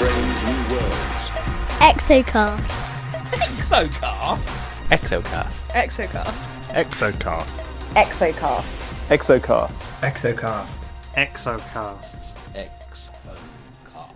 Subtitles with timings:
[0.00, 1.28] brave new worlds.
[1.84, 2.70] Exocast.
[3.36, 4.48] Exocast?
[4.88, 5.52] Exocast.
[5.68, 6.40] Exocast.
[6.70, 7.60] Exocast.
[7.94, 8.80] Exocast.
[9.10, 9.74] Exocast.
[10.00, 10.84] Exocast.
[11.16, 12.32] Exocast.
[12.54, 14.12] Exocast.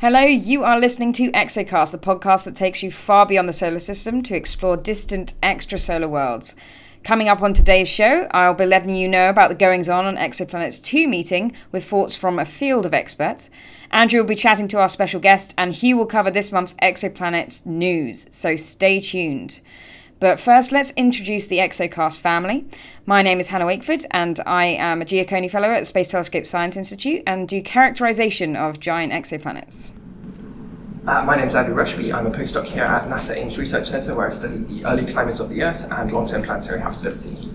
[0.00, 3.80] Hello, you are listening to Exocast, the podcast that takes you far beyond the solar
[3.80, 6.54] system to explore distant extrasolar worlds.
[7.04, 10.16] Coming up on today's show, I'll be letting you know about the goings on on
[10.16, 13.50] Exoplanet's 2 meeting with thoughts from a field of experts.
[13.90, 17.66] Andrew will be chatting to our special guest, and he will cover this month's Exoplanet's
[17.66, 19.58] news, so stay tuned.
[20.20, 22.66] But first, let's introduce the Exocast family.
[23.04, 26.46] My name is Hannah Wakeford, and I am a Giacconi Fellow at the Space Telescope
[26.46, 29.90] Science Institute and do characterization of giant exoplanets.
[31.04, 32.12] Uh, my name is Andrew Rushby.
[32.12, 35.40] I'm a postdoc here at NASA Ames Research Centre where I study the early climates
[35.40, 37.50] of the Earth and long-term planetary habitability.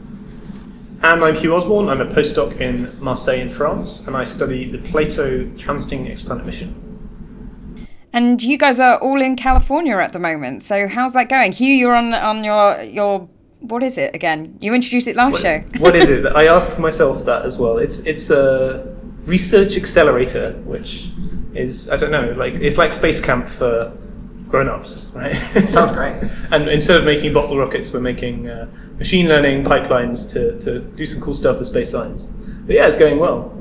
[1.02, 1.88] And I'm Hugh Osborn.
[1.88, 7.88] I'm a postdoc in Marseille in France, and I study the Plato Transiting Exoplanet Mission.
[8.12, 10.62] And you guys are all in California at the moment.
[10.62, 11.54] So how's that going?
[11.54, 13.30] Hugh, you're on on your your
[13.62, 14.58] what is it again?
[14.60, 15.60] You introduced it last show.
[15.78, 16.26] what is it?
[16.36, 17.78] I asked myself that as well.
[17.78, 21.12] It's it's a research accelerator, which
[21.58, 23.96] is I don't know, like it's like space camp for
[24.48, 25.34] grown-ups, right?
[25.70, 26.22] Sounds great.
[26.52, 31.06] and instead of making bottle rockets, we're making uh, machine learning pipelines to, to do
[31.06, 32.28] some cool stuff with space science.
[32.66, 33.54] But yeah, it's going well.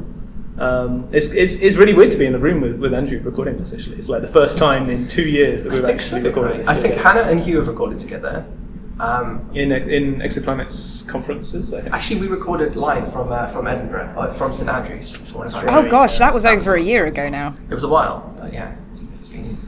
[0.58, 3.56] Um, it's, it's, it's really weird to be in the room with, with Andrew recording
[3.56, 3.74] this.
[3.74, 6.58] Actually, it's like the first time in two years that we've actually so, recorded right?
[6.58, 6.68] this.
[6.68, 6.94] I think.
[6.94, 8.46] Hannah and Hugh have recorded together.
[8.98, 11.74] Um, in in exoplanets conferences.
[11.74, 11.94] I think.
[11.94, 15.14] actually, we recorded live from uh, from Edinburgh, uh, from St Andrews.
[15.14, 15.66] for what it's worth.
[15.68, 17.54] Oh gosh, that was That over a year ago now.
[17.68, 19.58] It was a while, but yeah, it's, it's been.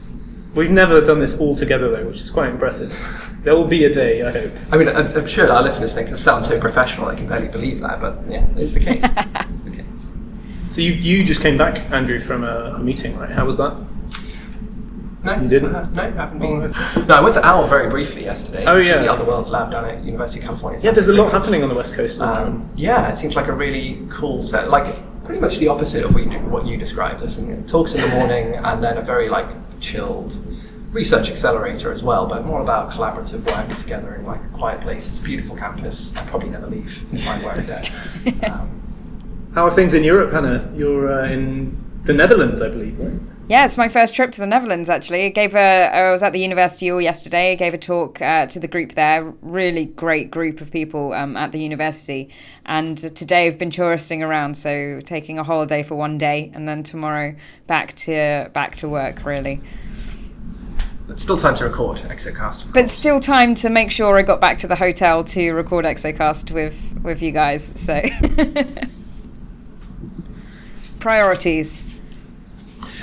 [0.55, 2.91] We've never done this all together though, which is quite impressive.
[3.39, 4.51] There will be a day, I hope.
[4.69, 7.07] I mean, I'm, I'm sure our listeners think this sounds so professional.
[7.07, 9.01] I can barely believe that, but yeah, it's the case.
[9.53, 10.07] it's the case.
[10.71, 13.29] So you you just came back, Andrew, from a, a meeting, right?
[13.29, 13.77] How was that?
[15.23, 15.75] No, You didn't?
[15.75, 16.63] uh, no, haven't been.
[16.73, 18.63] Oh, No, I went to OWL very briefly yesterday.
[18.65, 19.01] Oh, which is yeah.
[19.01, 20.79] the Other Worlds Lab down at University of California.
[20.81, 22.19] Yeah, there's a lot happening on the west coast.
[22.19, 22.63] At the moment.
[22.63, 24.69] Um, yeah, it seems like a really cool set.
[24.69, 24.85] Like
[25.25, 27.19] pretty much the opposite of what you, do, what you described.
[27.19, 29.47] There's some talks in the morning, and then a very like
[29.81, 30.37] chilled
[30.91, 35.07] research accelerator as well, but more about collaborative work together in like a quiet place.
[35.09, 36.15] It's a beautiful campus.
[36.17, 37.83] I'd probably never leave if I were there.
[38.49, 40.71] Um, How are things in Europe, Hannah?
[40.75, 43.13] You're uh, in the Netherlands, I believe, right?
[43.49, 44.89] Yeah, it's my first trip to the Netherlands.
[44.89, 45.89] Actually, I gave a.
[45.91, 47.53] I was at the university all yesterday.
[47.53, 49.33] I gave a talk uh, to the group there.
[49.41, 52.29] Really great group of people um, at the university.
[52.67, 56.83] And today I've been touristing around, so taking a holiday for one day, and then
[56.83, 57.33] tomorrow
[57.65, 59.25] back to back to work.
[59.25, 59.61] Really,
[61.07, 62.71] it's still time to record Exocast.
[62.71, 66.51] but still time to make sure I got back to the hotel to record Exocast
[66.51, 67.73] with with you guys.
[67.75, 67.99] So
[70.99, 71.88] priorities.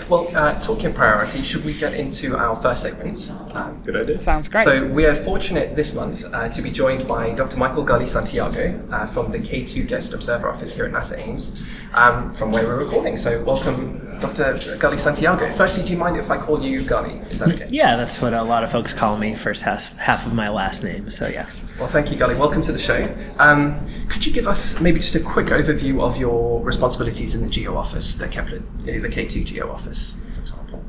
[0.08, 3.30] Well, uh, talking priority, should we get into our first segment?
[3.54, 4.18] Um, Good idea.
[4.18, 4.62] Sounds great.
[4.64, 7.56] So we are fortunate this month uh, to be joined by Dr.
[7.56, 11.62] Michael Gully Santiago uh, from the K2 Guest Observer Office here at NASA Ames,
[11.92, 13.16] um, from where we're recording.
[13.16, 14.76] So welcome, Dr.
[14.78, 15.50] Gully Santiago.
[15.50, 17.14] Firstly, do you mind if I call you Gully?
[17.30, 17.66] Is that okay?
[17.70, 20.84] Yeah, that's what a lot of folks call me, first half, half of my last
[20.84, 21.10] name.
[21.10, 21.60] So, yes.
[21.78, 22.34] Well, thank you, Gully.
[22.34, 23.14] Welcome to the show.
[23.38, 23.78] Um,
[24.08, 27.76] could you give us maybe just a quick overview of your responsibilities in the GO
[27.76, 30.82] Office, the Kepler, uh, the K2 GO Office, for example?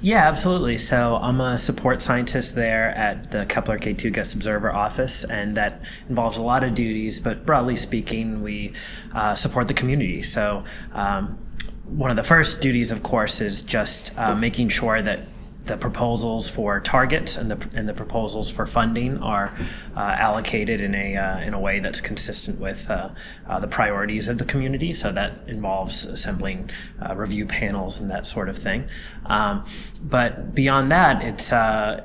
[0.00, 0.78] Yeah, absolutely.
[0.78, 5.84] So I'm a support scientist there at the Kepler K2 Guest Observer Office, and that
[6.08, 7.18] involves a lot of duties.
[7.18, 8.72] But broadly speaking, we
[9.12, 10.22] uh, support the community.
[10.22, 10.62] So
[10.92, 11.40] um,
[11.86, 15.22] one of the first duties, of course, is just uh, making sure that
[15.70, 19.54] the proposals for targets and the and the proposals for funding are
[19.96, 23.10] uh, allocated in a uh, in a way that's consistent with uh,
[23.48, 24.92] uh, the priorities of the community.
[24.92, 26.70] So that involves assembling
[27.00, 28.88] uh, review panels and that sort of thing.
[29.26, 29.64] Um,
[30.02, 31.52] but beyond that, it's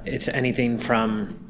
[0.06, 1.45] it's anything from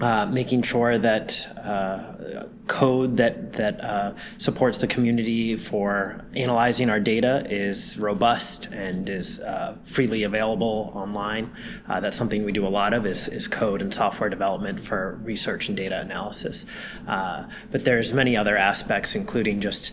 [0.00, 6.98] uh, making sure that uh, code that that uh, supports the community for analyzing our
[6.98, 11.52] data is robust and is uh, freely available online.
[11.88, 15.20] Uh, that's something we do a lot of is, is code and software development for
[15.22, 16.66] research and data analysis.
[17.06, 19.92] But there's many other aspects, including just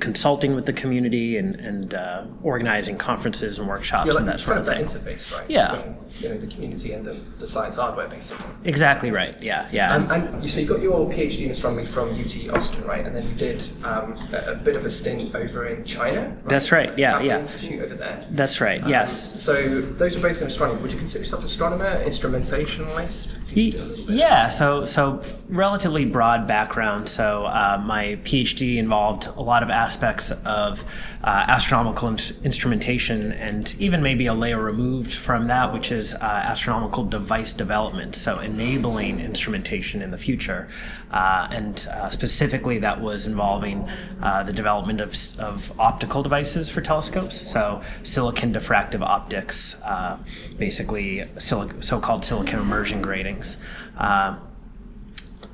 [0.00, 4.58] consulting with the community and, and uh, organizing conferences and workshops like and that sort
[4.58, 4.84] of of thing.
[4.84, 5.48] interface, right?
[5.48, 5.76] Yeah.
[5.76, 8.46] Between, you know, the community and the, the science hardware, basically.
[8.64, 9.40] Exactly right.
[9.42, 9.94] Yeah, yeah.
[9.94, 13.06] Um, and you so you got your PhD in astronomy from UT Austin, right?
[13.06, 16.28] And then you did um, a, a bit of a stint over in China.
[16.28, 16.48] Right?
[16.48, 17.38] That's right, yeah, Kavli yeah.
[17.38, 18.26] Institute over there.
[18.30, 18.82] That's right.
[18.82, 19.40] Um, yes.
[19.40, 20.80] So those are both in astronomy.
[20.82, 23.36] Would you consider yourself an astronomer, instrumentationalist?
[23.52, 23.76] Ye-
[24.08, 27.08] Yeah, so so relatively broad background.
[27.08, 30.84] So uh, my PhD involved a lot of aspects of
[31.22, 36.18] uh, astronomical in- instrumentation, and even maybe a layer removed from that, which is uh,
[36.22, 38.14] astronomical device development.
[38.14, 40.68] So enabling instrumentation in the future,
[41.12, 43.88] uh, and uh, specifically that was involving
[44.22, 47.36] uh, the development of, of optical devices for telescopes.
[47.40, 50.18] So silicon diffractive optics, uh,
[50.58, 53.02] basically silic- so-called silicon immersion
[53.40, 53.56] gratings.
[53.96, 54.38] Uh,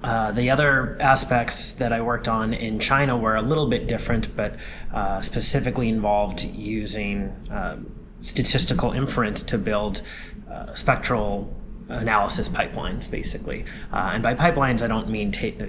[0.03, 4.37] uh, the other aspects that I worked on in China were a little bit different,
[4.37, 4.56] but
[4.93, 7.79] uh, specifically involved using uh,
[8.21, 10.03] statistical inference to build
[10.50, 11.53] uh, spectral
[11.88, 13.65] analysis pipelines, basically.
[13.93, 15.67] Uh, and by pipelines, I don't mean ta-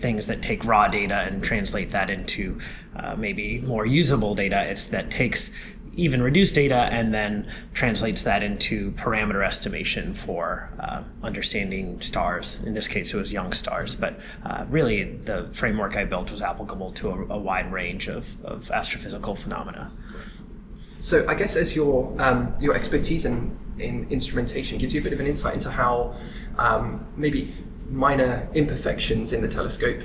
[0.00, 2.58] things that take raw data and translate that into
[2.96, 4.68] uh, maybe more usable data.
[4.68, 5.50] It's that takes
[5.98, 12.60] even reduced data and then translates that into parameter estimation for uh, understanding stars.
[12.60, 16.40] In this case, it was young stars, but uh, really the framework I built was
[16.40, 19.90] applicable to a, a wide range of, of astrophysical phenomena.
[21.00, 25.12] So I guess as your um, your expertise in, in instrumentation gives you a bit
[25.12, 26.14] of an insight into how
[26.58, 27.54] um, maybe
[27.88, 30.00] minor imperfections in the telescope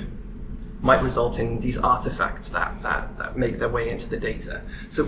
[0.83, 4.62] might result in these artifacts that, that, that make their way into the data.
[4.89, 5.06] So,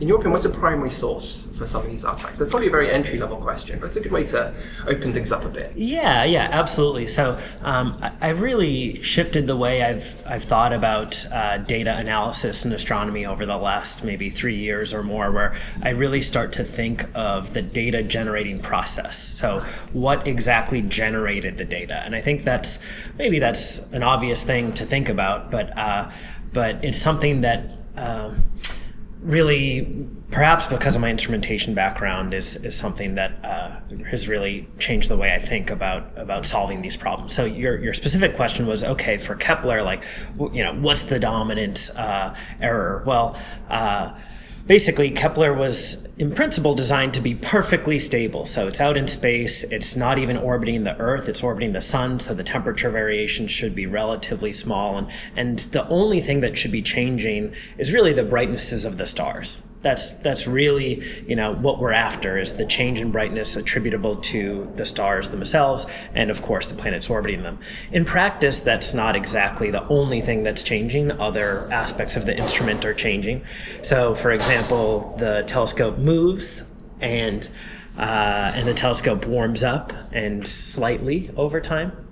[0.00, 2.38] in your opinion, what's a primary source for some of these artifacts?
[2.38, 4.54] That's probably a very entry level question, but it's a good way to
[4.86, 5.72] open things up a bit.
[5.74, 7.08] Yeah, yeah, absolutely.
[7.08, 12.64] So um, I, I really shifted the way I've I've thought about uh, data analysis
[12.64, 16.64] in astronomy over the last maybe three years or more, where I really start to
[16.64, 19.18] think of the data generating process.
[19.18, 22.02] So what exactly generated the data?
[22.04, 22.78] And I think that's
[23.16, 26.10] maybe that's an obvious thing to think about, but uh,
[26.52, 27.70] but it's something that.
[27.96, 28.44] Um,
[29.20, 35.08] really perhaps because of my instrumentation background is, is something that uh, has really changed
[35.08, 37.34] the way I think about about solving these problems.
[37.34, 40.04] So your your specific question was okay for Kepler, like
[40.52, 43.02] you know what's the dominant uh, error?
[43.06, 43.38] Well.
[43.68, 44.16] Uh,
[44.68, 48.44] Basically, Kepler was in principle designed to be perfectly stable.
[48.44, 52.18] So it's out in space, it's not even orbiting the Earth, it's orbiting the Sun,
[52.18, 54.98] so the temperature variation should be relatively small.
[54.98, 59.06] And, and the only thing that should be changing is really the brightnesses of the
[59.06, 64.16] stars that's that's really you know what we're after is the change in brightness attributable
[64.16, 67.58] to the stars themselves and of course the planets orbiting them.
[67.92, 71.12] In practice that's not exactly the only thing that's changing.
[71.12, 73.44] Other aspects of the instrument are changing.
[73.82, 76.64] So for example the telescope moves
[77.00, 77.48] and
[77.96, 82.07] uh, and the telescope warms up and slightly over time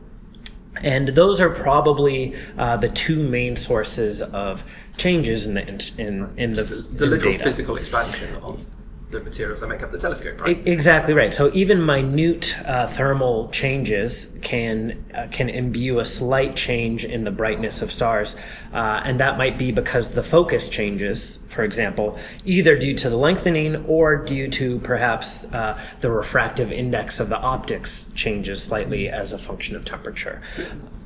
[0.82, 4.64] and those are probably uh, the two main sources of
[4.96, 7.44] changes in the in in, in the, The, in the literal data.
[7.44, 8.67] physical expansion of
[9.11, 10.67] the materials that make up the telescope, right?
[10.67, 11.32] Exactly right.
[11.32, 17.31] So even minute uh, thermal changes can uh, can imbue a slight change in the
[17.31, 18.35] brightness of stars,
[18.73, 21.38] uh, and that might be because the focus changes.
[21.47, 27.20] For example, either due to the lengthening or due to perhaps uh, the refractive index
[27.20, 30.43] of the optics changes slightly as a function of temperature.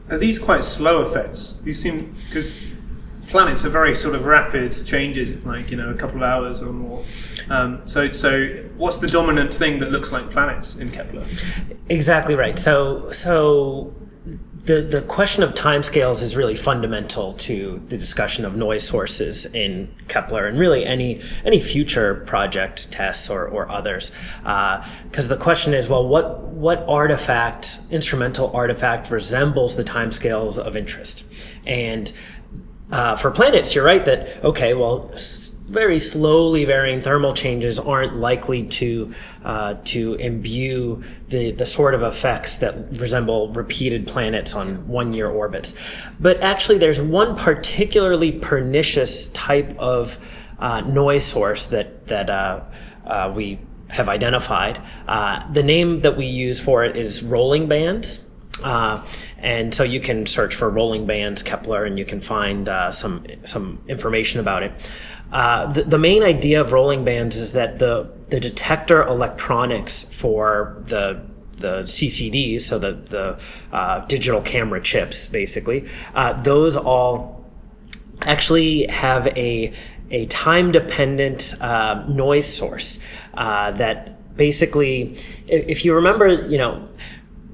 [0.08, 1.58] Are these quite slow effects?
[1.62, 2.55] These seem because
[3.31, 6.73] planets are very sort of rapid changes, like you know a couple of hours or
[6.73, 7.05] more.
[7.49, 8.47] Um, so, so
[8.77, 11.27] what's the dominant thing that looks like planets in Kepler?
[11.88, 12.59] Exactly right.
[12.59, 13.94] So, so
[14.65, 19.93] the the question of timescales is really fundamental to the discussion of noise sources in
[20.09, 24.12] Kepler and really any any future project TESS or, or others.
[24.43, 31.25] Because the question is, well, what what artifact, instrumental artifact, resembles the timescales of interest?
[31.66, 32.12] And
[32.92, 35.12] uh, for planets, you're right that okay, well.
[35.70, 42.02] Very slowly varying thermal changes aren't likely to uh, to imbue the the sort of
[42.02, 45.76] effects that resemble repeated planets on one year orbits.
[46.18, 50.18] But actually, there's one particularly pernicious type of
[50.59, 52.64] uh, noise source that that uh,
[53.06, 54.80] uh, we have identified.
[55.06, 58.25] Uh, the name that we use for it is rolling bands.
[58.62, 59.05] Uh,
[59.38, 63.25] and so you can search for rolling bands Kepler, and you can find uh, some
[63.45, 64.93] some information about it.
[65.33, 70.83] Uh, the, the main idea of rolling bands is that the the detector electronics for
[70.85, 71.25] the
[71.59, 73.40] the CCDs, so the the
[73.73, 77.45] uh, digital camera chips, basically, uh, those all
[78.23, 79.73] actually have a
[80.11, 82.99] a time dependent uh, noise source
[83.35, 86.88] that basically, if you remember, you know.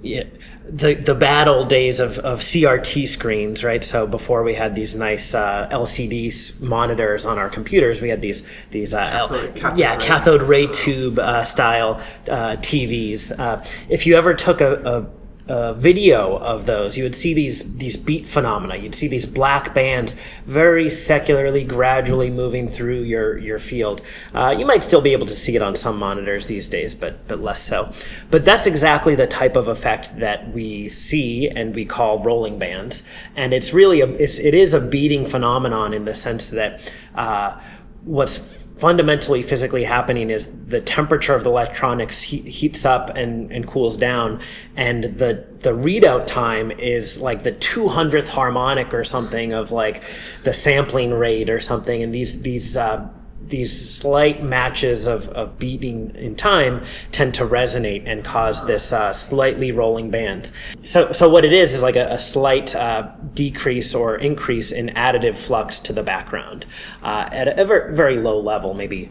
[0.03, 0.25] yeah,
[0.69, 3.83] the the bad old days of, of CRT screens, right?
[3.85, 8.43] So before we had these nice uh, LCD monitors on our computers, we had these
[8.71, 10.05] these uh, L- Cathode- cathode yeah ray.
[10.05, 13.39] cathode ray tube uh, style uh, TVs.
[13.39, 17.77] Uh, if you ever took a, a uh, video of those, you would see these
[17.77, 18.77] these beat phenomena.
[18.77, 24.03] You'd see these black bands very secularly, gradually moving through your your field.
[24.35, 27.27] Uh, you might still be able to see it on some monitors these days, but
[27.29, 27.93] but less so.
[28.31, 33.05] But that's exactly the type of effect that we see and we call rolling bands,
[33.37, 37.61] and it's really a it's, it is a beating phenomenon in the sense that uh,
[38.05, 43.67] what's fundamentally physically happening is the temperature of the electronics he- heats up and, and
[43.67, 44.41] cools down
[44.77, 50.03] and the the readout time is like the 200th harmonic or something of like
[50.43, 53.09] the sampling rate or something and these these uh,
[53.49, 59.13] these slight matches of, of beating in time tend to resonate and cause this uh,
[59.13, 60.51] slightly rolling band.
[60.85, 64.89] So, so what it is is like a, a slight uh, decrease or increase in
[64.89, 66.67] additive flux to the background
[67.03, 69.11] uh, at a, very, very low level, maybe.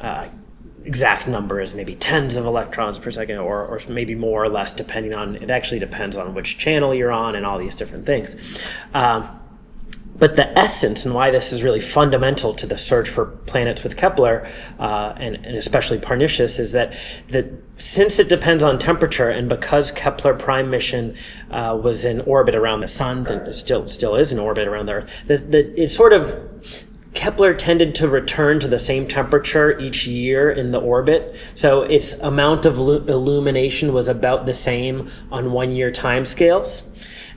[0.00, 0.28] Uh,
[0.84, 4.72] exact number is maybe tens of electrons per second or, or maybe more or less
[4.72, 8.34] depending on it actually depends on which channel you're on and all these different things
[8.92, 9.38] um,
[10.22, 13.96] but the essence and why this is really fundamental to the search for planets with
[13.96, 14.48] Kepler,
[14.78, 16.96] uh, and, and, especially Parnassus, is that,
[17.30, 21.16] that since it depends on temperature, and because Kepler Prime mission
[21.50, 24.92] uh, was in orbit around the Sun, and still still is in orbit around the
[24.92, 26.38] Earth, the, it sort of
[27.14, 31.34] Kepler tended to return to the same temperature each year in the orbit.
[31.56, 36.88] So its amount of illumination was about the same on one year timescales.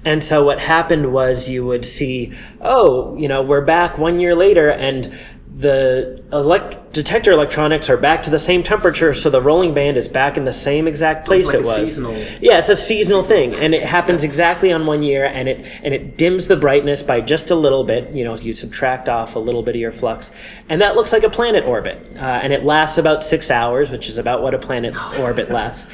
[0.06, 2.32] And so what happened was you would see,
[2.62, 5.12] oh, you know, we're back one year later and
[5.58, 10.10] the elect- detector electronics are back to the same temperature, so the rolling band is
[10.10, 11.76] back in the same exact place like it a was.
[11.78, 15.66] seasonal- Yeah, it's a seasonal thing, and it happens exactly on one year, and it
[15.82, 18.12] and it dims the brightness by just a little bit.
[18.12, 20.30] You know, you subtract off a little bit of your flux,
[20.68, 24.10] and that looks like a planet orbit, uh, and it lasts about six hours, which
[24.10, 25.88] is about what a planet orbit lasts.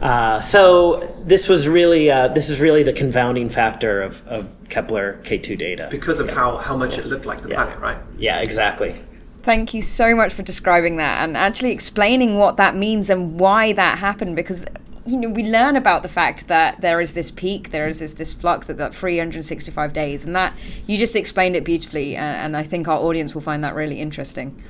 [0.00, 5.20] Uh, so this was really uh, this is really the confounding factor of, of Kepler
[5.24, 5.88] K2 data.
[5.90, 7.98] because of how, how much it looked like the planet, right?
[8.18, 8.94] Yeah, exactly.
[9.42, 13.72] Thank you so much for describing that and actually explaining what that means and why
[13.72, 14.64] that happened because
[15.06, 18.14] you know we learn about the fact that there is this peak there is this
[18.14, 20.52] this flux that that 365 days and that
[20.88, 24.00] you just explained it beautifully uh, and I think our audience will find that really
[24.00, 24.60] interesting.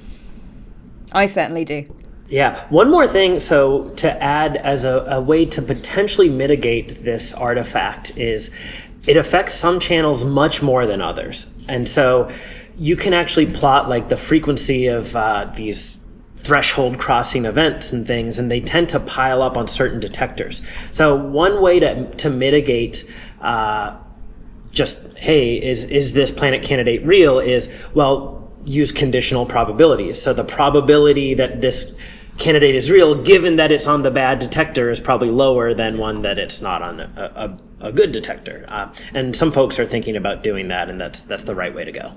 [1.13, 1.97] I certainly do.
[2.29, 2.67] Yeah.
[2.69, 8.17] One more thing, so to add as a, a way to potentially mitigate this artifact
[8.17, 8.51] is
[9.07, 11.47] it affects some channels much more than others.
[11.69, 12.31] And so
[12.77, 15.99] you can actually plot like the frequency of uh, these
[16.37, 20.63] threshold crossing events and things, and they tend to pile up on certain detectors.
[20.91, 23.05] So one way to, to mitigate
[23.41, 23.97] uh,
[24.77, 30.45] just hey is is this planet candidate real is well use conditional probabilities so the
[30.45, 31.97] probability that this
[32.39, 36.23] candidate is real given that it's on the bad detector is probably lower than one
[36.23, 38.65] that it's not on a, a, a good detector.
[38.69, 41.85] Uh, and some folks are thinking about doing that and that's that's the right way
[41.85, 42.13] to go.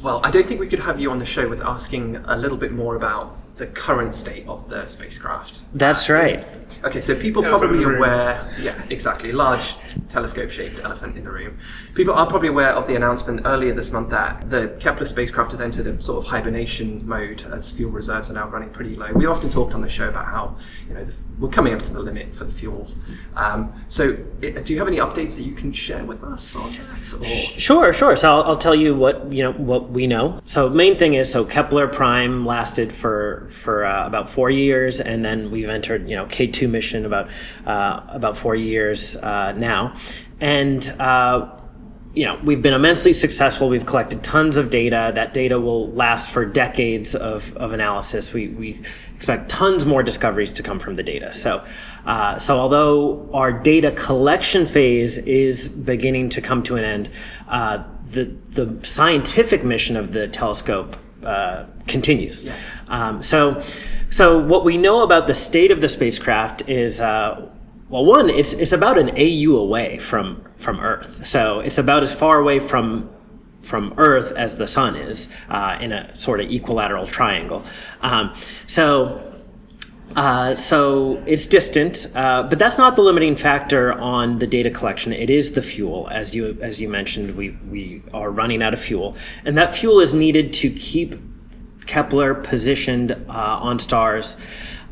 [0.00, 2.58] Well, I don't think we could have you on the show with asking a little
[2.58, 5.62] bit more about the current state of the spacecraft.
[5.74, 6.46] That's Uh, right.
[6.84, 7.98] Okay, so people Elephant probably in the room.
[7.98, 9.74] aware, yeah, exactly, large
[10.08, 11.58] telescope-shaped elephant in the room.
[11.94, 15.60] People are probably aware of the announcement earlier this month that the Kepler spacecraft has
[15.60, 19.12] entered a sort of hibernation mode as fuel reserves are now running pretty low.
[19.12, 20.56] We often talked on the show about how
[20.88, 22.88] you know the, we're coming up to the limit for the fuel.
[23.36, 26.70] Um, so, i do you have any updates that you can share with us on
[26.72, 27.12] that?
[27.20, 27.24] Or?
[27.24, 28.16] Sure, sure.
[28.16, 30.40] So I'll, I'll tell you what you know what we know.
[30.44, 35.24] So main thing is so Kepler Prime lasted for for uh, about four years, and
[35.24, 37.28] then we've entered you know K two mission about
[37.66, 39.94] uh, about four years uh, now,
[40.40, 40.88] and.
[40.98, 41.54] Uh,
[42.14, 43.68] you know, we've been immensely successful.
[43.68, 45.12] We've collected tons of data.
[45.14, 48.32] That data will last for decades of, of analysis.
[48.32, 48.80] We, we
[49.14, 51.32] expect tons more discoveries to come from the data.
[51.32, 51.62] So,
[52.06, 57.10] uh, so although our data collection phase is beginning to come to an end,
[57.46, 62.48] uh, the the scientific mission of the telescope uh, continues.
[62.88, 63.62] Um, so,
[64.10, 67.00] so what we know about the state of the spacecraft is.
[67.00, 67.50] Uh,
[67.90, 72.14] well, one, it's it's about an AU away from from Earth, so it's about as
[72.14, 73.08] far away from
[73.62, 77.62] from Earth as the Sun is uh, in a sort of equilateral triangle.
[78.02, 78.34] Um,
[78.66, 79.24] so.
[80.16, 85.12] Uh, so it's distant, uh, but that's not the limiting factor on the data collection.
[85.12, 87.36] It is the fuel, as you as you mentioned.
[87.36, 91.14] We we are running out of fuel, and that fuel is needed to keep
[91.86, 94.36] Kepler positioned uh, on stars.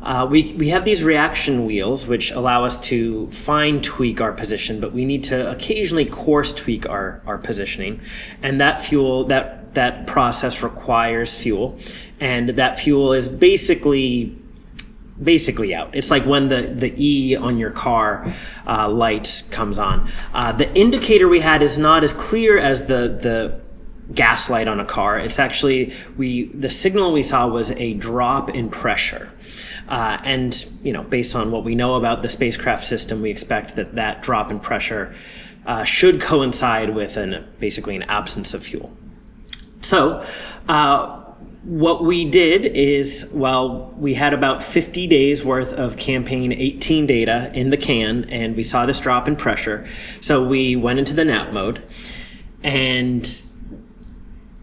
[0.01, 4.79] Uh, we, we have these reaction wheels which allow us to fine tweak our position,
[4.79, 7.99] but we need to occasionally coarse tweak our, our positioning.
[8.43, 11.77] And that fuel, that, that process requires fuel.
[12.19, 14.37] And that fuel is basically
[15.21, 15.95] basically out.
[15.95, 18.33] It's like when the, the E on your car
[18.67, 20.09] uh, light comes on.
[20.33, 23.59] Uh, the indicator we had is not as clear as the, the
[24.13, 25.19] gas light on a car.
[25.19, 29.33] It's actually, we, the signal we saw was a drop in pressure.
[29.87, 33.75] Uh, and, you know, based on what we know about the spacecraft system, we expect
[33.75, 35.15] that that drop in pressure
[35.65, 38.95] uh, should coincide with an, basically an absence of fuel.
[39.81, 40.25] So,
[40.67, 41.23] uh,
[41.67, 47.51] what we did is, well, we had about 50 days worth of campaign 18 data
[47.53, 49.85] in the can, and we saw this drop in pressure.
[50.21, 51.83] So we went into the nap mode.
[52.63, 53.29] And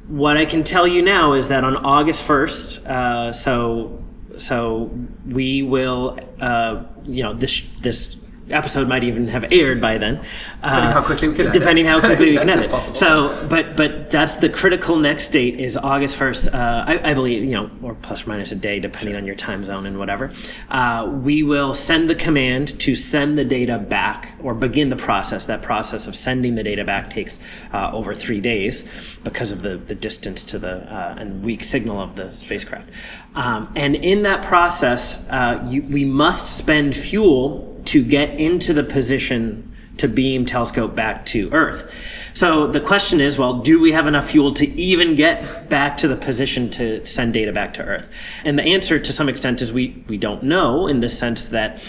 [0.08, 4.02] what I can tell you now is that on August 1st, uh, so
[4.38, 4.90] so
[5.26, 8.16] we will, uh, you know, this this
[8.50, 10.16] episode might even have aired by then.
[10.62, 11.60] Depending how quickly we can edit.
[11.60, 12.70] Depending how quickly we can edit.
[12.70, 12.94] possible.
[12.94, 16.48] So, but but that's the critical next date is August first.
[16.48, 19.34] Uh, I, I believe you know, or plus or minus a day, depending on your
[19.34, 20.30] time zone and whatever.
[20.68, 25.46] Uh, we will send the command to send the data back or begin the process.
[25.46, 27.38] That process of sending the data back takes
[27.72, 28.84] uh, over three days
[29.22, 32.88] because of the the distance to the uh, and weak signal of the spacecraft.
[33.34, 38.84] Um, and in that process, uh, you, we must spend fuel to get into the
[38.84, 41.92] position to beam telescope back to Earth.
[42.34, 46.08] So the question is, well, do we have enough fuel to even get back to
[46.08, 48.08] the position to send data back to Earth?
[48.44, 51.80] And the answer to some extent is we, we don't know in the sense that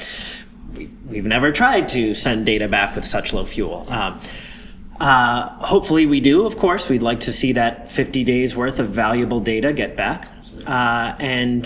[0.76, 3.86] we, we've never tried to send data back with such low fuel.
[3.90, 4.22] Um,
[5.00, 6.88] uh, hopefully we do, of course.
[6.88, 10.30] We'd like to see that 50 days worth of valuable data get back.
[10.66, 11.66] Uh, and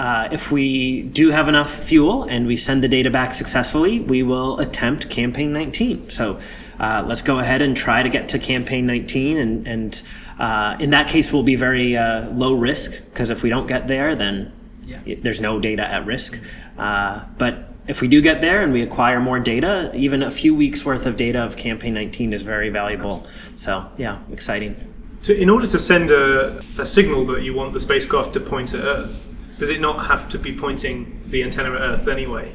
[0.00, 4.22] uh, if we do have enough fuel and we send the data back successfully, we
[4.22, 6.08] will attempt campaign 19.
[6.08, 6.38] So
[6.78, 9.36] uh, let's go ahead and try to get to campaign 19.
[9.36, 10.02] And, and
[10.38, 13.88] uh, in that case, we'll be very uh, low risk because if we don't get
[13.88, 14.52] there, then
[14.86, 15.00] Yeah.
[15.04, 16.40] it- there's no data at risk.
[16.78, 17.54] Uh, but
[17.86, 21.04] if we do get there and we acquire more data, even a few weeks worth
[21.06, 23.26] of data of campaign 19 is very valuable.
[23.56, 24.74] So yeah, exciting.
[25.22, 28.72] So, in order to send a, a signal that you want the spacecraft to point
[28.72, 29.26] at Earth,
[29.60, 32.52] does it not have to be pointing the antenna at Earth anyway?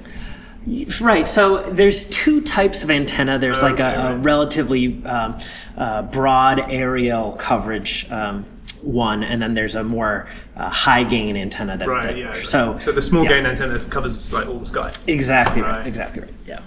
[0.99, 1.27] Right.
[1.27, 3.37] So there's two types of antenna.
[3.37, 5.39] There's like a, a relatively um,
[5.77, 8.45] uh, broad aerial coverage um,
[8.81, 11.77] one, and then there's a more uh, high gain antenna.
[11.77, 12.33] That, Right, that- yeah.
[12.33, 13.29] So so the small yeah.
[13.33, 14.91] gain antenna covers like all the sky.
[15.05, 15.77] Exactly right.
[15.77, 15.87] Right.
[15.87, 16.33] Exactly right.
[16.47, 16.61] Yeah.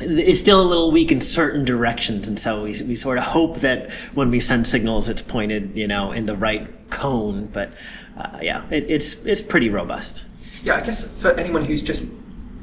[0.00, 3.60] It's still a little weak in certain directions, and so we, we sort of hope
[3.60, 7.46] that when we send signals, it's pointed, you know, in the right cone.
[7.46, 7.72] But
[8.16, 10.24] uh, yeah, it, it's it's pretty robust.
[10.62, 12.12] Yeah, I guess for anyone who's just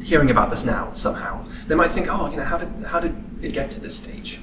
[0.01, 3.15] hearing about this now somehow, they might think, oh, you know, how did how did
[3.41, 4.39] it get to this stage?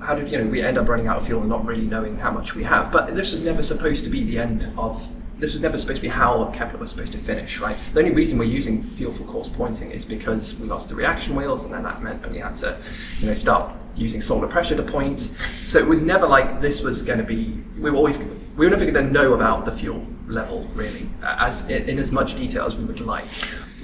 [0.00, 2.16] How did you know we end up running out of fuel and not really knowing
[2.16, 2.92] how much we have?
[2.92, 5.12] But this was never supposed to be the end of.
[5.38, 7.76] This was never supposed to be how Kepler was supposed to finish, right?
[7.94, 11.34] The only reason we're using fuel for coarse pointing is because we lost the reaction
[11.34, 12.80] wheels, and then that meant that we had to,
[13.18, 15.32] you know, start using solar pressure to point.
[15.64, 17.64] So it was never like this was going to be.
[17.76, 18.18] We were always
[18.56, 22.34] we were never going to know about the fuel level really, as in, as much
[22.34, 23.26] detail as we would like.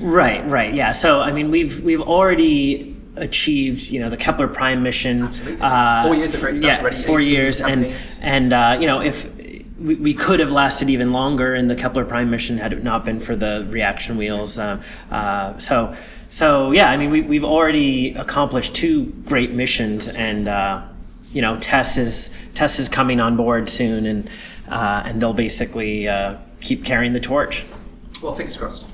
[0.00, 0.92] Right, right, yeah.
[0.92, 5.24] So I mean, we've we've already achieved, you know, the Kepler Prime mission.
[5.24, 5.60] Absolutely.
[5.60, 8.86] Uh, Four years of great stuff Yeah, already, four 18 years, and and uh, you
[8.86, 9.28] know, if
[9.78, 13.04] we, we could have lasted even longer in the Kepler Prime mission had it not
[13.04, 14.58] been for the reaction wheels.
[14.58, 15.94] Uh, uh, so,
[16.30, 20.86] so yeah, I mean, we, we've already accomplished two great missions, and uh,
[21.32, 24.28] you know, Tess is Tess is coming on board soon, and
[24.70, 27.64] uh, and they'll basically uh, keep carrying the torch.
[28.22, 28.84] Well, fingers crossed.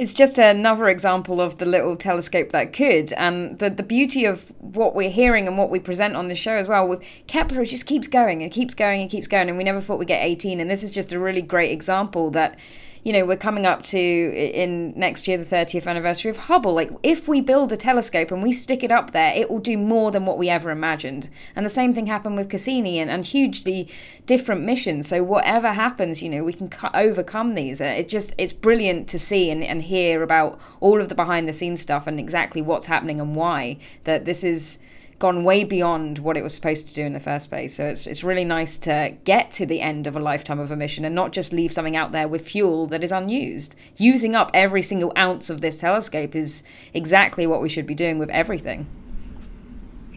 [0.00, 4.50] It's just another example of the little telescope that could, and the the beauty of
[4.58, 6.88] what we're hearing and what we present on the show as well.
[6.88, 9.78] With Kepler, it just keeps going and keeps going and keeps going, and we never
[9.78, 10.58] thought we'd get 18.
[10.58, 12.58] And this is just a really great example that,
[13.02, 16.74] you know, we're coming up to in next year the 30th anniversary of Hubble.
[16.74, 19.78] Like, if we build a telescope and we stick it up there, it will do
[19.78, 21.30] more than what we ever imagined.
[21.56, 23.88] And the same thing happened with Cassini and, and hugely
[24.26, 25.08] different missions.
[25.08, 27.80] So whatever happens, you know, we can cu- overcome these.
[27.80, 31.48] Uh, it just it's brilliant to see and, and hear about all of the behind
[31.48, 33.78] the scenes stuff and exactly what's happening and why.
[34.04, 34.78] That this is
[35.20, 37.76] gone way beyond what it was supposed to do in the first place.
[37.76, 40.76] So it's it's really nice to get to the end of a lifetime of a
[40.76, 43.76] mission and not just leave something out there with fuel that is unused.
[43.96, 48.18] Using up every single ounce of this telescope is exactly what we should be doing
[48.18, 48.88] with everything.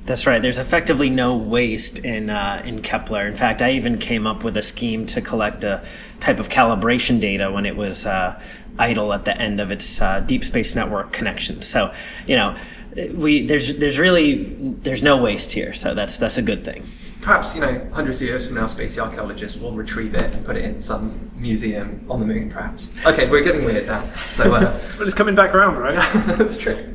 [0.05, 0.41] That's right.
[0.41, 3.27] There's effectively no waste in uh, in Kepler.
[3.27, 5.83] In fact, I even came up with a scheme to collect a
[6.21, 8.41] type of calibration data when it was uh,
[8.79, 11.61] idle at the end of its uh, deep space network connection.
[11.61, 11.93] So,
[12.25, 12.55] you know,
[13.13, 14.43] we there's there's really
[14.83, 15.73] there's no waste here.
[15.73, 16.87] So that's that's a good thing.
[17.21, 20.57] perhaps you know hundreds of years from now, spacey archaeologists will retrieve it and put
[20.57, 22.49] it in some museum on the moon.
[22.49, 22.91] Perhaps.
[23.05, 24.05] Okay, we're getting weird now.
[24.29, 24.59] So uh,
[24.97, 25.95] Well, it's coming back around, right?
[26.37, 26.89] that's true.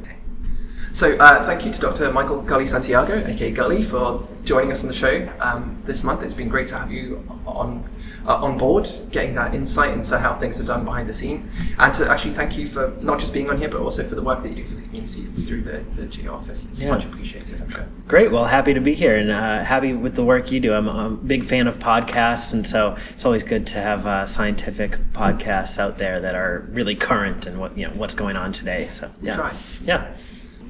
[0.92, 2.10] So uh, thank you to Dr.
[2.12, 6.22] Michael Gully Santiago, aka Gully, for joining us on the show um, this month.
[6.22, 7.88] It's been great to have you on
[8.28, 11.94] uh, on board, getting that insight into how things are done behind the scene, and
[11.94, 14.42] to actually thank you for not just being on here, but also for the work
[14.42, 16.66] that you do for the community through the, the GO office.
[16.66, 16.90] It's Yeah.
[16.90, 17.86] much appreciated, I'm sure.
[18.06, 18.30] Great.
[18.30, 20.74] Well, happy to be here and uh, happy with the work you do.
[20.74, 24.26] I'm, I'm a big fan of podcasts, and so it's always good to have uh,
[24.26, 28.52] scientific podcasts out there that are really current and what you know what's going on
[28.52, 28.88] today.
[28.90, 29.54] So yeah, Try.
[29.82, 30.14] yeah.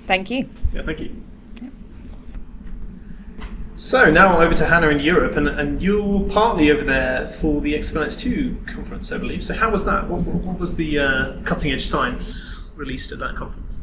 [0.07, 0.49] Thank you.
[0.73, 1.11] Yeah, thank you.
[3.79, 7.75] So now over to Hannah in Europe, and, and you're partly over there for the
[7.75, 9.45] Exoplanets 2 conference, I believe.
[9.45, 10.09] So how was that?
[10.09, 13.81] What, what was the uh, cutting edge science released at that conference?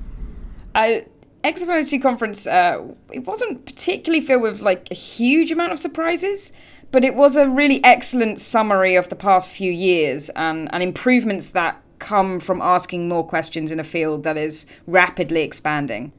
[0.76, 1.00] Uh,
[1.46, 6.52] Exoplanets 2 conference, uh, it wasn't particularly filled with like a huge amount of surprises,
[6.92, 11.52] but it was a really excellent summary of the past few years and, and improvements
[11.52, 16.12] that come from asking more questions in a field that is rapidly expanding.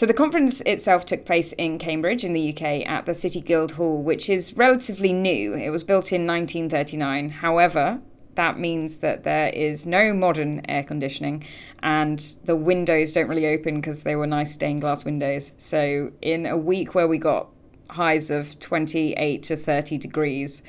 [0.00, 3.72] So the conference itself took place in Cambridge in the UK at the City Guild
[3.72, 5.52] Hall, which is relatively new.
[5.52, 7.28] It was built in 1939.
[7.28, 8.00] However,
[8.34, 11.44] that means that there is no modern air conditioning
[11.82, 15.52] and the windows don't really open because they were nice stained glass windows.
[15.58, 17.48] So in a week where we got
[17.90, 20.62] highs of 28 to 30 degrees,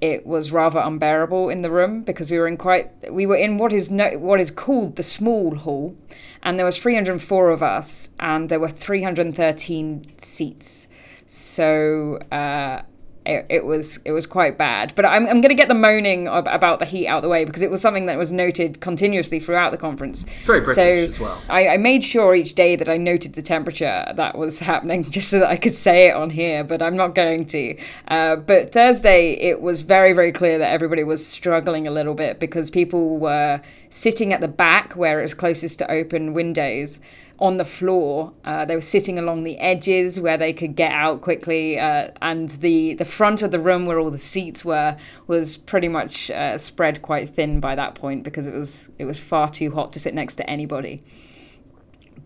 [0.00, 3.58] it was rather unbearable in the room because we were in quite we were in
[3.58, 5.96] what is no, what is called the small hall
[6.42, 10.86] and there was 304 of us and there were 313 seats.
[11.26, 12.82] So uh,
[13.28, 16.26] it, it was it was quite bad but i'm, I'm going to get the moaning
[16.28, 18.80] ab- about the heat out of the way because it was something that was noted
[18.80, 21.42] continuously throughout the conference It's very British so as well.
[21.48, 25.28] I, I made sure each day that I noted the temperature that was happening just
[25.28, 27.76] so that I could say it on here, but I'm not going to.
[28.08, 32.38] Uh, but Thursday, it was very, very clear that everybody was struggling a little bit
[32.38, 33.60] because people were
[33.90, 37.00] sitting at the back where it was closest to open windows
[37.38, 38.32] on the floor.
[38.44, 42.50] Uh, they were sitting along the edges where they could get out quickly, uh, and
[42.50, 44.96] the the front of the room where all the seats were
[45.26, 49.18] was pretty much uh, spread quite thin by that point because it was it was
[49.18, 51.02] far too hot to sit next to anybody.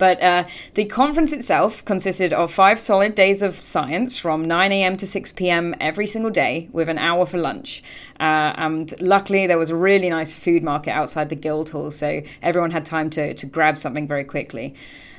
[0.02, 4.96] But uh, the conference itself consisted of five solid days of science from 9 a.m.
[4.96, 5.76] to 6 p.m.
[5.78, 7.84] every single day, with an hour for lunch.
[8.18, 12.72] Uh, and luckily, there was a really nice food market outside the Guildhall, so everyone
[12.72, 14.74] had time to, to grab something very quickly.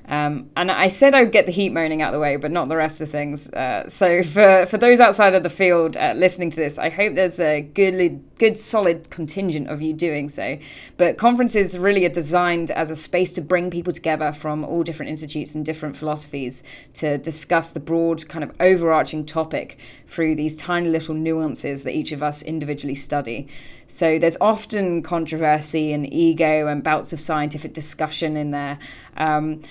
[0.08, 2.68] Um, and I said I'd get the heat moaning out of the way, but not
[2.68, 3.50] the rest of things.
[3.54, 7.16] Uh, so for, for those outside of the field uh, listening to this, I hope
[7.16, 10.58] there's a good, good, solid contingent of you doing so.
[10.98, 15.10] But conferences really are designed as a space to bring people together from all different
[15.10, 16.64] institutes and different philosophies
[16.96, 22.12] to discuss the broad, kind of overarching topic through these tiny little nuances that each
[22.12, 23.48] of us individually study.
[23.88, 28.80] So there's often controversy and ego and bouts of scientific discussion in there.
[29.16, 29.62] Um,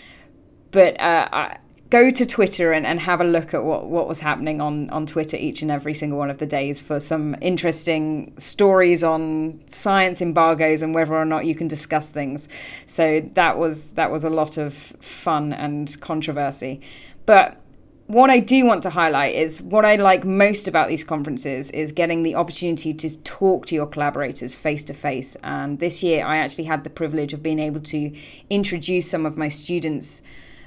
[0.72, 1.58] but uh, I,
[1.92, 5.04] go to Twitter and, and have a look at what, what was happening on, on
[5.04, 10.22] Twitter each and every single one of the days for some interesting stories on science
[10.22, 12.48] embargoes and whether or not you can discuss things.
[12.86, 16.80] So that was that was a lot of fun and controversy.
[17.26, 17.60] But
[18.06, 21.92] what I do want to highlight is what I like most about these conferences is
[21.92, 25.36] getting the opportunity to talk to your collaborators face to face.
[25.42, 28.16] And this year, I actually had the privilege of being able to
[28.48, 30.22] introduce some of my students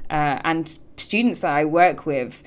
[0.10, 2.44] uh, and students that I work with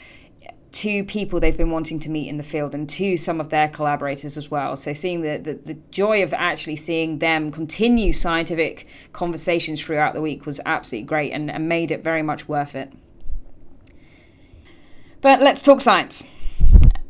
[0.70, 3.68] to people they've been wanting to meet in the field and to some of their
[3.68, 4.76] collaborators as well.
[4.76, 10.20] So seeing the, the, the joy of actually seeing them continue scientific conversations throughout the
[10.20, 12.92] week was absolutely great and, and made it very much worth it.
[15.20, 16.24] But let's talk science.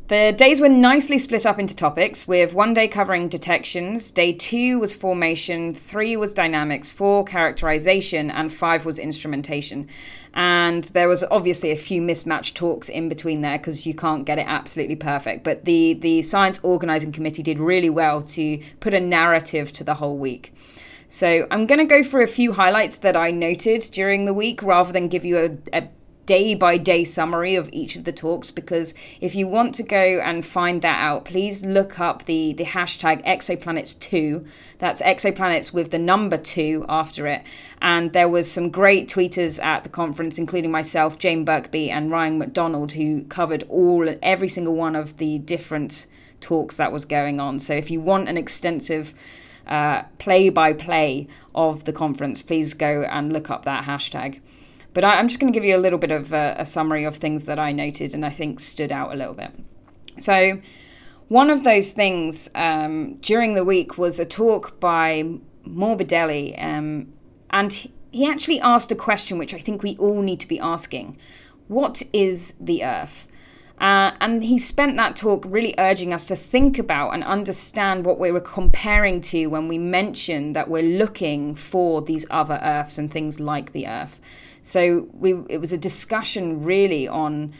[0.08, 4.78] The days were nicely split up into topics, with one day covering detections, day two
[4.78, 9.86] was formation, three was dynamics, four characterization, and five was instrumentation.
[10.32, 14.38] And there was obviously a few mismatched talks in between there because you can't get
[14.38, 15.44] it absolutely perfect.
[15.44, 19.96] But the, the science organizing committee did really well to put a narrative to the
[19.96, 20.54] whole week.
[21.08, 24.62] So I'm going to go through a few highlights that I noted during the week
[24.62, 25.88] rather than give you a, a
[26.28, 30.20] day by day summary of each of the talks because if you want to go
[30.22, 34.46] and find that out, please look up the, the hashtag exoplanets2.
[34.78, 37.42] That's exoplanets with the number two after it.
[37.80, 42.38] And there was some great tweeters at the conference, including myself, Jayne Birkby, and Ryan
[42.38, 46.06] MacDonald, who covered all every single one of the different
[46.42, 47.58] talks that was going on.
[47.58, 49.14] So if you want an extensive
[49.66, 54.40] uh, play by play of the conference, please go and look up that hashtag.
[54.94, 57.04] But I, I'm just going to give you a little bit of a, a summary
[57.04, 59.52] of things that I noted and I think stood out a little bit.
[60.18, 60.60] So,
[61.28, 65.24] one of those things um, during the week was a talk by
[65.66, 67.12] Morbidelli, um,
[67.50, 70.58] and he- he actually asked a question which I think we all need to be
[70.58, 71.18] asking
[71.68, 73.26] What is the Earth?
[73.80, 78.18] Uh, and he spent that talk really urging us to think about and understand what
[78.18, 83.12] we were comparing to when we mentioned that we're looking for these other Earths and
[83.12, 84.18] things like the Earth.
[84.68, 87.54] So we, it was a discussion really on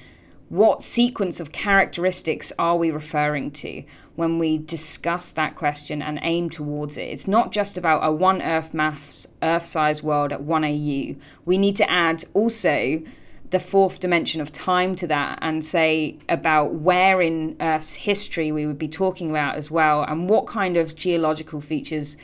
[0.50, 3.82] what sequence of characteristics are we referring to
[4.16, 7.04] when we discuss that question and aim towards it?
[7.04, 11.16] It's not just about a one Earth maths, Earth size world at 1 AU.
[11.46, 13.02] We need to add also
[13.48, 18.66] the fourth dimension of time to that and say about where in Earth's history we
[18.66, 22.18] would be talking about as well and what kind of geological features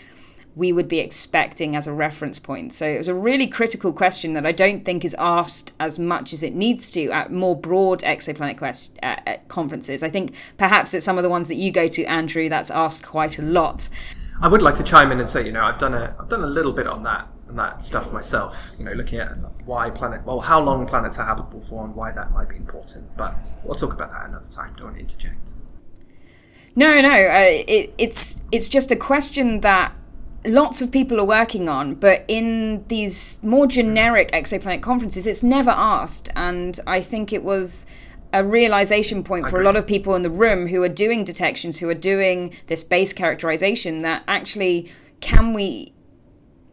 [0.56, 2.72] we would be expecting as a reference point.
[2.72, 6.32] So it was a really critical question that I don't think is asked as much
[6.32, 10.02] as it needs to at more broad exoplanet quest- uh, uh, conferences.
[10.02, 13.02] I think perhaps at some of the ones that you go to, Andrew, that's asked
[13.02, 13.88] quite a lot.
[14.40, 16.42] I would like to chime in and say, you know, I've done a I've done
[16.42, 18.72] a little bit on that on that stuff myself.
[18.78, 19.30] You know, looking at
[19.64, 23.16] why planet, well, how long planets are habitable for, and why that might be important.
[23.16, 24.74] But we'll talk about that another time.
[24.78, 25.52] Don't interject.
[26.76, 29.92] No, no, uh, it, it's it's just a question that
[30.46, 35.70] lots of people are working on, but in these more generic exoplanet conferences, it's never
[35.70, 37.87] asked, and I think it was
[38.33, 41.78] a realization point for a lot of people in the room who are doing detections,
[41.78, 45.92] who are doing this base characterization, that actually can we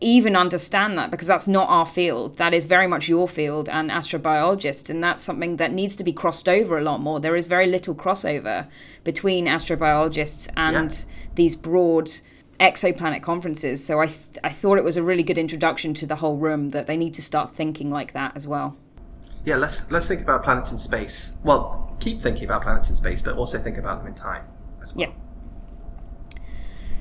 [0.04, 2.38] even understand that because that's not our field.
[2.38, 6.12] That is very much your field and astrobiologists, and that's something that needs to be
[6.12, 7.20] crossed over a lot more.
[7.20, 8.68] There is very little crossover
[9.04, 11.14] between astrobiologists and Yeah.
[11.36, 12.12] these broad
[12.62, 13.84] exoplanet conferences.
[13.84, 16.70] So I th- I thought it was a really good introduction to the whole room
[16.70, 18.78] that they need to start thinking like that as well.
[19.44, 21.34] Yeah, let's let's think about planets in space.
[21.44, 24.44] Well, keep thinking about planets in space, but also think about them in time
[24.82, 25.08] as well.
[25.08, 25.14] Yeah.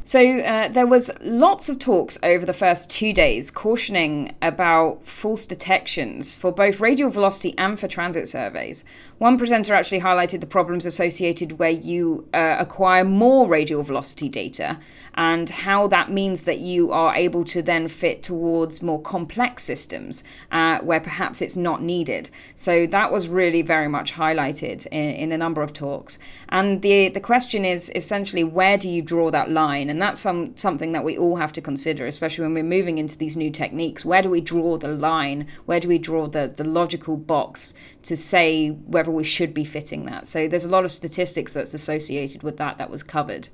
[0.02, 5.46] So uh, there was lots of talks over the first two days cautioning about false
[5.46, 8.84] detections for both radial velocity and for transit surveys.
[9.20, 14.78] One presenter actually highlighted the problems associated where you uh, acquire more radial velocity data
[15.12, 20.24] and how that means that you are able to then fit towards more complex systems
[20.50, 22.30] uh, where perhaps it's not needed.
[22.54, 26.18] So that was really very much highlighted in, in a number of talks.
[26.48, 29.90] And the the question is essentially where do you draw that line?
[29.90, 33.18] And that's some something that we all have to consider, especially when we're moving into
[33.18, 34.02] these new techniques.
[34.02, 35.46] Where do we draw the line?
[35.66, 40.04] Where do we draw the, the logical box to say whether we should be fitting
[40.06, 40.26] that?
[40.26, 43.48] So there's a lot of statistics that's associated with that that was covered.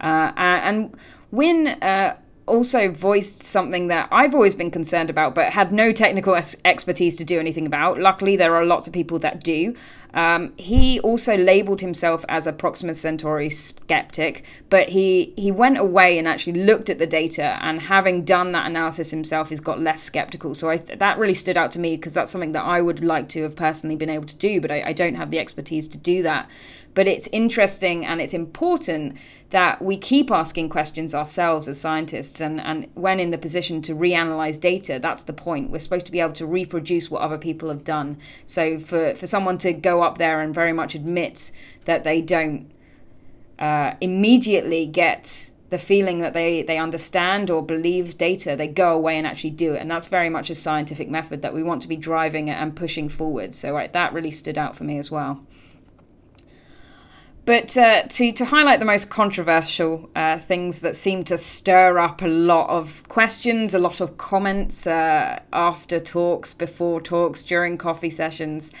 [0.00, 0.96] Uh, and
[1.30, 6.34] Wynne uh, also voiced something that I've always been concerned about, but had no technical
[6.34, 7.98] expertise to do anything about.
[7.98, 9.74] Luckily, there are lots of people that do.
[10.12, 16.18] Um, he also labeled himself as a Proxima Centauri skeptic, but he, he went away
[16.18, 20.02] and actually looked at the data, and having done that analysis himself, he's got less
[20.02, 20.54] skeptical.
[20.54, 23.02] So I th- that really stood out to me because that's something that I would
[23.02, 25.88] like to have personally been able to do, but I, I don't have the expertise
[25.88, 26.48] to do that.
[26.94, 29.16] But it's interesting and it's important
[29.50, 33.94] that we keep asking questions ourselves as scientists and, and when in the position to
[33.94, 35.70] reanalyze data, that's the point.
[35.70, 38.18] We're supposed to be able to reproduce what other people have done.
[38.46, 41.52] So for, for someone to go up there and very much admit
[41.84, 42.70] that they don't
[43.58, 49.18] uh, immediately get the feeling that they, they understand or believe data, they go away
[49.18, 49.80] and actually do it.
[49.80, 53.08] And that's very much a scientific method that we want to be driving and pushing
[53.08, 53.54] forward.
[53.54, 55.44] So right, that really stood out for me as well.
[57.46, 62.22] But uh, to, to highlight the most controversial uh, things that seem to stir up
[62.22, 68.08] a lot of questions, a lot of comments uh, after talks, before talks, during coffee
[68.08, 68.72] sessions,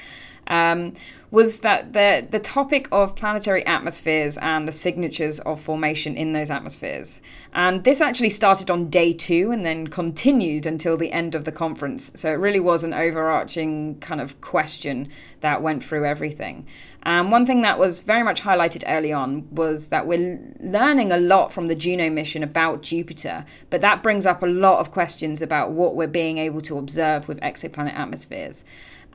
[0.46, 0.94] um,
[1.30, 6.48] was that the, the topic of planetary atmospheres and the signatures of formation in those
[6.48, 7.20] atmospheres.
[7.52, 11.50] And this actually started on day two and then continued until the end of the
[11.50, 12.12] conference.
[12.14, 15.08] So it really was an overarching kind of question
[15.40, 16.66] that went through everything.
[17.06, 21.18] And one thing that was very much highlighted early on was that we're learning a
[21.18, 25.42] lot from the Juno mission about Jupiter, but that brings up a lot of questions
[25.42, 28.64] about what we're being able to observe with exoplanet atmospheres.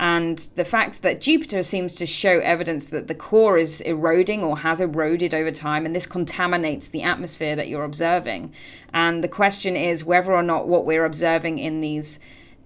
[0.02, 4.60] And the fact that Jupiter seems to show evidence that the core is eroding or
[4.60, 8.54] has eroded over time, and this contaminates the atmosphere that you're observing.
[8.93, 12.19] And the question is whether or not what we're observing in these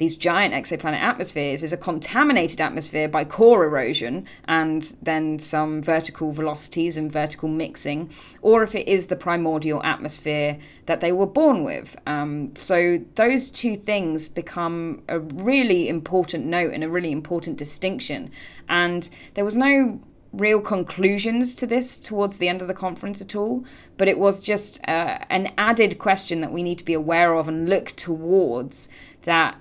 [0.04, 6.34] these giant exoplanet atmospheres is a contaminated atmosphere by core erosion and then some vertical
[6.34, 8.10] velocities and vertical mixing,
[8.42, 11.96] or if it is the primordial atmosphere that they were born with.
[12.06, 18.30] Um, so those two things become a really important note and a really important distinction.
[18.68, 20.02] And there was no
[20.34, 23.63] real conclusions to this towards the end of the conference at all,
[23.96, 27.48] but it was just uh, an added question that we need to be aware of
[27.48, 28.89] and look towards
[29.24, 29.56] that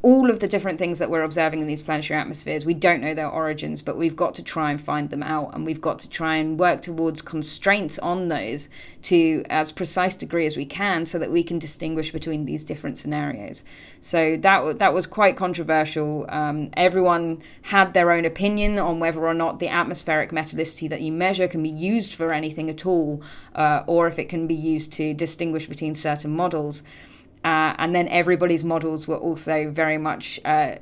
[0.00, 3.14] all of the different things that we're observing in these planetary atmospheres, we don't know
[3.14, 6.08] their origins, but we've got to try and find them out, and we've got to
[6.08, 8.68] try and work towards constraints on those
[9.02, 12.96] to as precise degree as we can, so that we can distinguish between these different
[12.96, 13.64] scenarios.
[14.00, 16.26] So that that was quite controversial.
[16.28, 21.10] Um, everyone had their own opinion on whether or not the atmospheric metallicity that you
[21.10, 23.20] measure can be used for anything at all,
[23.56, 26.84] uh, or if it can be used to distinguish between certain models.
[27.44, 30.40] Uh, and then everybody's models were also very much.
[30.44, 30.76] Uh,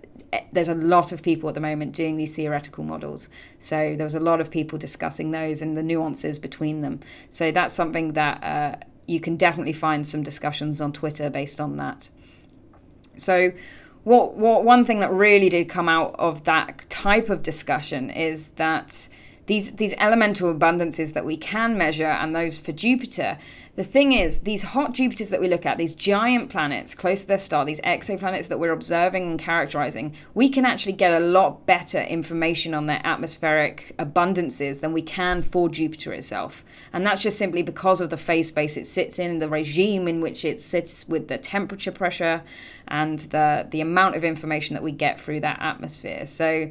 [0.52, 3.28] there's a lot of people at the moment doing these theoretical models.
[3.58, 7.00] So there was a lot of people discussing those and the nuances between them.
[7.30, 11.76] So that's something that uh, you can definitely find some discussions on Twitter based on
[11.76, 12.10] that.
[13.16, 13.52] So,
[14.04, 18.50] what, what one thing that really did come out of that type of discussion is
[18.50, 19.08] that
[19.46, 23.38] these these elemental abundances that we can measure and those for Jupiter
[23.76, 27.28] the thing is, these hot Jupiters that we look at, these giant planets close to
[27.28, 31.66] their star, these exoplanets that we're observing and characterizing, we can actually get a lot
[31.66, 36.64] better information on their atmospheric abundances than we can for Jupiter itself.
[36.90, 40.22] And that's just simply because of the phase space it sits in, the regime in
[40.22, 42.42] which it sits with the temperature pressure
[42.88, 46.24] and the, the amount of information that we get through that atmosphere.
[46.24, 46.70] So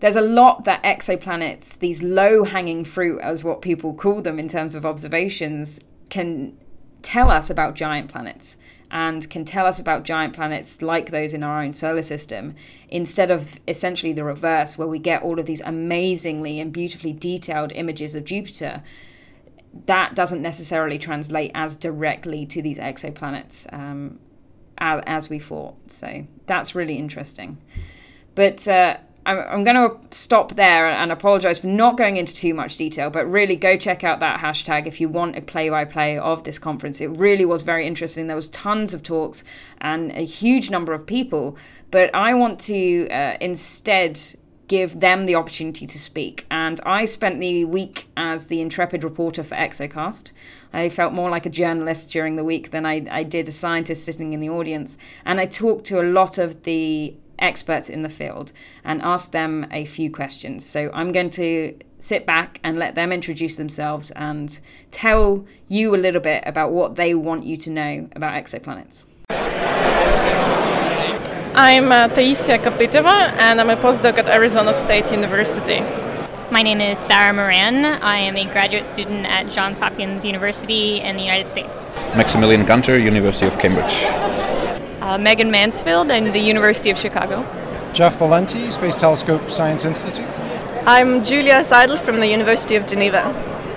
[0.00, 4.48] there's a lot that exoplanets, these low hanging fruit, as what people call them in
[4.48, 6.56] terms of observations, can
[7.02, 8.56] tell us about giant planets
[8.90, 12.54] and can tell us about giant planets like those in our own solar system
[12.88, 17.72] instead of essentially the reverse where we get all of these amazingly and beautifully detailed
[17.72, 18.82] images of Jupiter.
[19.86, 24.18] That doesn't necessarily translate as directly to these exoplanets um,
[24.78, 25.76] as, we thought.
[25.90, 27.58] So that's really interesting.
[28.34, 32.54] But uh, I'm, I'm going to stop there and apologize for not going into too
[32.54, 35.84] much detail, but really go check out that hashtag if you want a play by
[35.84, 37.00] play of this conference.
[37.00, 38.26] It really was very interesting.
[38.26, 39.44] There was tons of talks
[39.80, 41.56] and a huge number of people,
[41.90, 44.18] but I want to uh, instead
[44.66, 46.46] give them the opportunity to speak.
[46.50, 50.32] And I spent the week as the intrepid reporter for Exocast.
[50.72, 54.04] I felt more like a journalist during the week than I, I did a scientist
[54.04, 54.98] sitting in the audience.
[55.24, 58.52] And I talked to a lot of the experts in the field
[58.84, 60.64] and ask them a few questions.
[60.64, 65.98] So I'm going to sit back and let them introduce themselves and tell you a
[65.98, 69.04] little bit about what they want you to know about exoplanets.
[71.54, 75.80] I'm uh, Taisiya Kopytova and I'm a postdoc at Arizona State University.
[76.52, 77.84] My name is Sarah Moran.
[77.84, 81.90] I am a graduate student at Johns Hopkins University in the United States.
[82.16, 84.06] Maximilian Günther, University of Cambridge
[85.00, 87.42] uh, Megan Mansfield and the University of Chicago.
[87.92, 90.28] Jeff Valenti, Space Telescope Science Institute.
[90.86, 93.22] I'm Julia Seidel from the University of Geneva.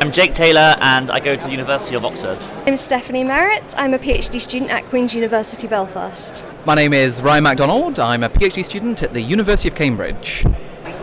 [0.02, 2.44] I'm Jake Taylor and I go to the University of Oxford.
[2.66, 3.74] I'm Stephanie Merritt.
[3.78, 6.46] I'm a PhD student at Queen's University Belfast.
[6.66, 8.00] My name is Ryan MacDonald.
[8.00, 10.46] I'm a PhD student at the University of Cambridge.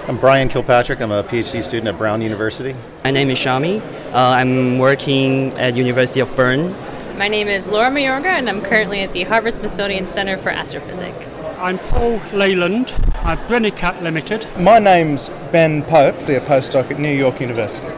[0.08, 1.00] I'm Brian Kilpatrick.
[1.00, 2.74] I'm a PhD student at Brown University.
[3.04, 3.80] My name is Shami.
[4.12, 6.74] Uh, I'm working at University of Bern
[7.18, 11.28] my name is Laura Mayorga, and I'm currently at the Harvard Smithsonian Center for Astrophysics.
[11.58, 12.92] I'm Paul Leyland
[13.24, 14.46] at Brennicat Limited.
[14.56, 17.88] My name's Ben Pope, a postdoc at New York University.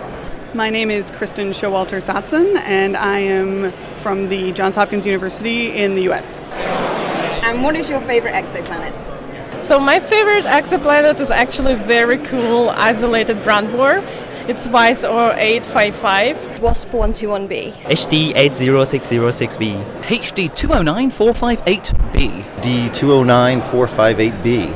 [0.54, 5.96] My name is Kristen Showalter Sotzen, and I am from the Johns Hopkins University in
[5.96, 6.40] the US.
[7.44, 8.94] And what is your favorite exoplanet?
[9.62, 14.29] So, my favorite exoplanet is actually very cool, isolated brown dwarf.
[14.48, 16.60] It's WISE 0855.
[16.60, 17.72] WASP 121b.
[17.84, 19.84] HD 80606b.
[20.02, 22.44] HD 209458b.
[22.62, 24.72] D209458b.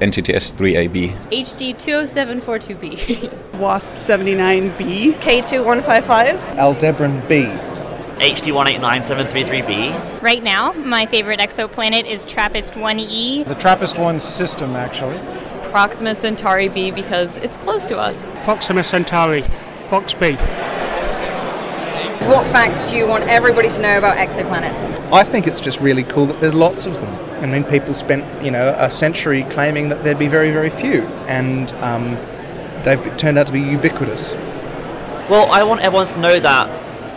[0.00, 1.12] NGTS 3AB.
[1.30, 3.30] HD 20742B.
[3.58, 5.14] WASP 79B.
[5.20, 6.58] K2155.
[6.58, 7.48] Aldebaran B.
[8.18, 10.22] HD 189733b.
[10.22, 13.44] Right now, my favorite exoplanet is TRAPPIST 1e.
[13.46, 15.20] The TRAPPIST 1 system, actually.
[15.76, 18.32] Proxima Centauri b because it's close to us.
[18.44, 19.42] Proxima Centauri,
[19.88, 20.32] Fox B.
[22.30, 24.98] What facts do you want everybody to know about exoplanets?
[25.12, 27.14] I think it's just really cool that there's lots of them.
[27.42, 31.02] I mean, people spent, you know, a century claiming that there'd be very, very few,
[31.28, 32.14] and um,
[32.82, 34.32] they've turned out to be ubiquitous.
[35.28, 36.70] Well, I want everyone to know that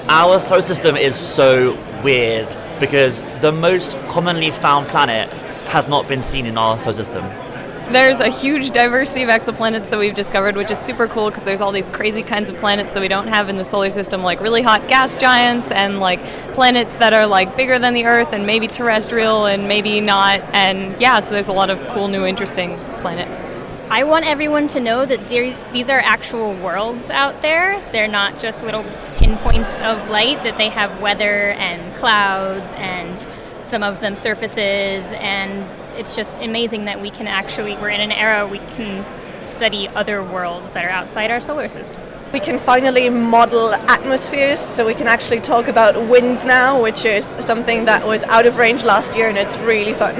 [0.09, 5.29] our solar system is so weird because the most commonly found planet
[5.69, 7.48] has not been seen in our solar system.
[7.91, 11.59] There's a huge diversity of exoplanets that we've discovered, which is super cool because there's
[11.59, 14.41] all these crazy kinds of planets that we don't have in the solar system, like
[14.41, 16.23] really hot gas giants and like
[16.53, 20.41] planets that are like bigger than the Earth and maybe terrestrial and maybe not.
[20.53, 23.47] And yeah, so there's a lot of cool, new, interesting planets.
[23.89, 25.27] I want everyone to know that
[25.73, 27.83] these are actual worlds out there.
[27.91, 28.83] They're not just little
[29.17, 33.17] pinpoints of light, that they have weather and clouds and
[33.63, 35.11] some of them surfaces.
[35.13, 35.67] And
[35.99, 39.05] it's just amazing that we can actually, we're in an era we can
[39.45, 42.01] study other worlds that are outside our solar system.
[42.31, 47.25] We can finally model atmospheres, so we can actually talk about winds now, which is
[47.25, 50.15] something that was out of range last year, and it's really fun.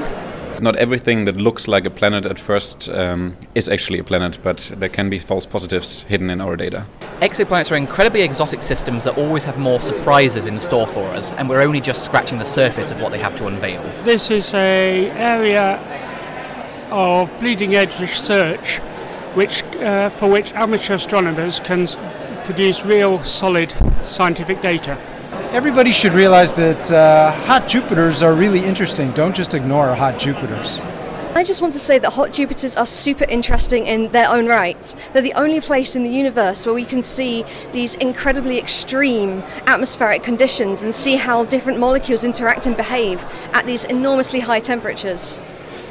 [0.60, 4.70] Not everything that looks like a planet at first um, is actually a planet, but
[4.76, 6.84] there can be false positives hidden in our data.
[7.20, 11.48] Exoplanets are incredibly exotic systems that always have more surprises in store for us, and
[11.48, 13.82] we're only just scratching the surface of what they have to unveil.
[14.04, 15.78] This is a area
[16.90, 18.78] of bleeding edge research,
[19.34, 21.98] which uh, for which amateur astronomers can s-
[22.44, 23.72] produce real, solid
[24.04, 24.98] scientific data.
[25.52, 29.10] Everybody should realize that uh, hot Jupiters are really interesting.
[29.12, 30.80] Don't just ignore hot Jupiters.
[31.32, 34.94] I just want to say that hot Jupiters are super interesting in their own right.
[35.12, 40.24] They're the only place in the universe where we can see these incredibly extreme atmospheric
[40.24, 45.38] conditions and see how different molecules interact and behave at these enormously high temperatures.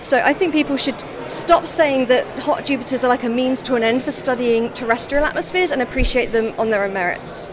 [0.02, 3.76] So I think people should stop saying that hot Jupiters are like a means to
[3.76, 7.52] an end for studying terrestrial atmospheres and appreciate them on their own merits.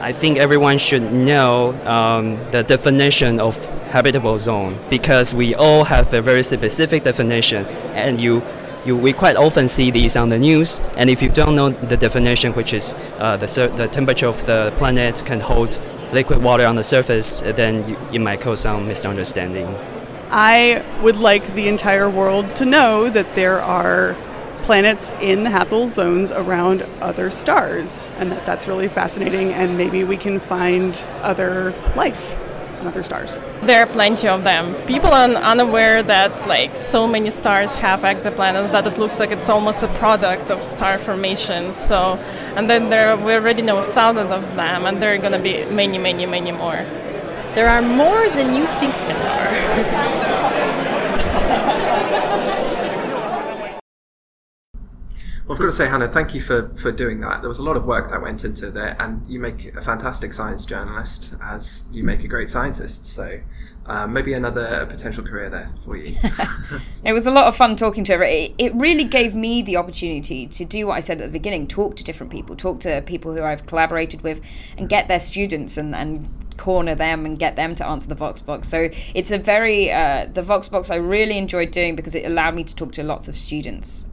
[0.00, 6.14] I think everyone should know um, the definition of habitable zone because we all have
[6.14, 8.42] a very specific definition, and you,
[8.86, 10.80] you we quite often see these on the news.
[10.96, 14.72] And if you don't know the definition, which is uh, the the temperature of the
[14.76, 15.80] planet can hold
[16.12, 19.66] liquid water on the surface, then you, might cause some misunderstanding.
[20.30, 24.16] I would like the entire world to know that there are
[24.62, 29.52] planets in the habitable zones around other stars, and that that's really fascinating.
[29.52, 32.36] And maybe we can find other life
[32.80, 33.40] on other stars.
[33.62, 34.74] There are plenty of them.
[34.86, 39.48] People are unaware that like so many stars have exoplanets that it looks like it's
[39.48, 41.72] almost a product of star formation.
[41.72, 42.16] So,
[42.54, 45.64] and then there we already know thousands of them, and there are going to be
[45.64, 46.84] many, many, many more.
[47.54, 50.14] There are more than you think there
[55.48, 57.40] Well, I've got to say, Hannah, thank you for, for doing that.
[57.40, 60.34] There was a lot of work that went into there, and you make a fantastic
[60.34, 63.06] science journalist, as you make a great scientist.
[63.06, 63.40] So
[63.86, 66.18] um, maybe another potential career there for you.
[67.04, 68.24] It was a lot of fun talking to her.
[68.24, 71.66] It, it really gave me the opportunity to do what I said at the beginning
[71.66, 74.42] talk to different people, talk to people who I've collaborated with,
[74.76, 76.28] and get their students and, and
[76.58, 78.68] corner them and get them to answer the Vox Box.
[78.68, 82.54] So it's a very, uh, the Vox Box I really enjoyed doing because it allowed
[82.54, 84.04] me to talk to lots of students.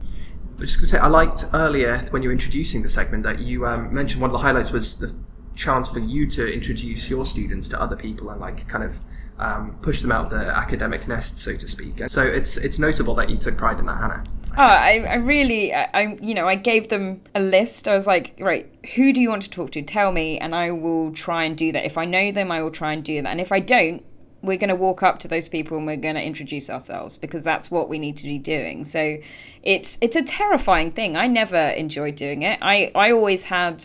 [0.56, 3.24] I was just going to say, I liked earlier when you were introducing the segment
[3.24, 5.14] that you um, mentioned one of the highlights was the
[5.54, 8.98] chance for you to introduce your students to other people and like kind of
[9.38, 12.00] um, push them out of the academic nest, so to speak.
[12.00, 14.24] And so it's it's notable that you took pride in that, Hannah.
[14.58, 17.86] Oh, I, I really, I, I, you know, I gave them a list.
[17.86, 19.82] I was like, right, who do you want to talk to?
[19.82, 21.84] Tell me, and I will try and do that.
[21.84, 23.28] If I know them, I will try and do that.
[23.28, 24.02] And if I don't,
[24.42, 27.42] we're going to walk up to those people and we're going to introduce ourselves because
[27.42, 28.84] that's what we need to be doing.
[28.84, 29.18] So
[29.62, 31.16] it's it's a terrifying thing.
[31.16, 32.58] I never enjoyed doing it.
[32.62, 33.84] I I always had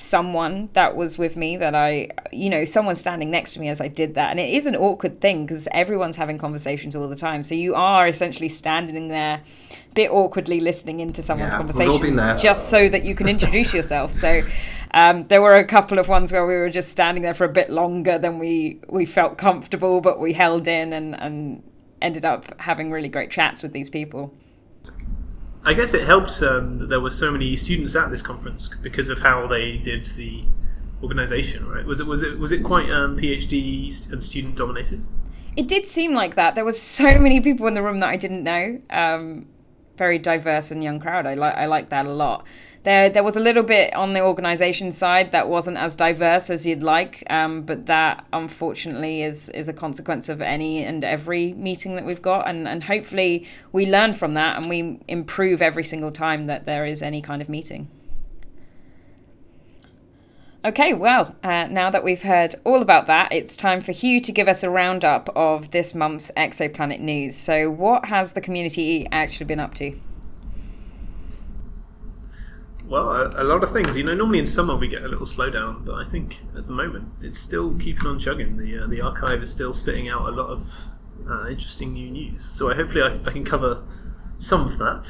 [0.00, 3.80] someone that was with me that I, you know, someone standing next to me as
[3.82, 4.30] I did that.
[4.30, 7.42] And it is an awkward thing because everyone's having conversations all the time.
[7.42, 12.70] So you are essentially standing there a bit awkwardly listening into someone's Yeah, conversations just
[12.70, 14.14] so that you can introduce yourself.
[14.14, 14.40] So
[14.92, 17.52] um, there were a couple of ones where we were just standing there for a
[17.52, 21.62] bit longer than we, we felt comfortable, but we held in and, and
[22.02, 24.34] ended up having really great chats with these people.
[25.64, 29.08] I guess it helped um, that there were so many students at this conference because
[29.08, 30.42] of how they did the
[31.02, 31.68] organisation.
[31.68, 31.84] Right?
[31.84, 35.04] Was it was it was it quite um, PhD and student dominated?
[35.56, 36.54] It did seem like that.
[36.54, 38.80] There were so many people in the room that I didn't know.
[38.88, 39.46] Um,
[39.96, 41.26] very diverse and young crowd.
[41.26, 42.46] I like I like that a lot.
[42.82, 46.64] There there was a little bit on the organisation side that wasn't as diverse as
[46.64, 51.94] you'd like, um, but that unfortunately is is a consequence of any and every meeting
[51.96, 56.10] that we've got, and and hopefully we learn from that and we improve every single
[56.10, 57.88] time that there is any kind of meeting.
[60.62, 64.30] Okay, well, uh, now that we've heard all about that, it's time for Hugh to
[64.30, 67.34] give us a roundup of this month's exoplanet news.
[67.34, 69.98] So, what has the community actually been up to?
[72.90, 73.96] Well, a, a lot of things.
[73.96, 76.72] You know, normally in summer we get a little slowdown, but I think at the
[76.72, 78.56] moment it's still keeping on chugging.
[78.56, 80.66] The uh, the arXiv is still spitting out a lot of
[81.30, 82.44] uh, interesting new news.
[82.44, 83.80] So I, hopefully I, I can cover
[84.38, 85.06] some of that.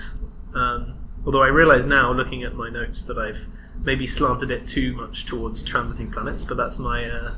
[0.55, 3.47] Um, although I realise now, looking at my notes, that I've
[3.83, 7.31] maybe slanted it too much towards transiting planets, but that's my uh,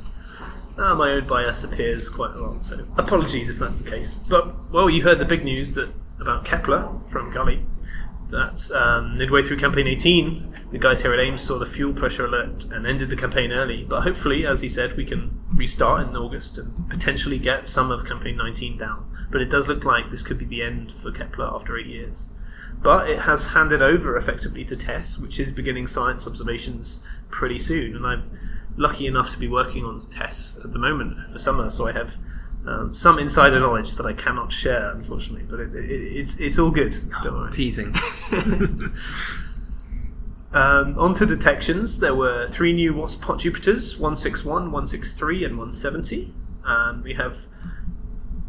[0.76, 2.64] uh, my own bias appears quite a lot.
[2.64, 4.18] So apologies if that's the case.
[4.18, 5.88] But well, you heard the big news that
[6.20, 7.60] about Kepler from Gully.
[8.32, 12.24] That um, midway through campaign 18, the guys here at Ames saw the fuel pressure
[12.24, 13.84] alert and ended the campaign early.
[13.84, 18.06] But hopefully, as he said, we can restart in August and potentially get some of
[18.06, 19.04] campaign 19 down.
[19.30, 22.30] But it does look like this could be the end for Kepler after eight years.
[22.82, 27.94] But it has handed over effectively to TESS, which is beginning science observations pretty soon.
[27.94, 28.30] And I'm
[28.78, 32.16] lucky enough to be working on TESS at the moment for summer, so I have
[32.66, 35.46] um, some insider knowledge that I cannot share, unfortunately.
[35.48, 36.96] But it, it, it's it's all good.
[37.22, 37.50] Don't worry.
[37.52, 37.94] Teasing.
[40.54, 42.00] Um, on to detections.
[42.00, 46.30] There were three new WASP hot Jupiters 161, 163, and 170.
[46.64, 47.46] And we have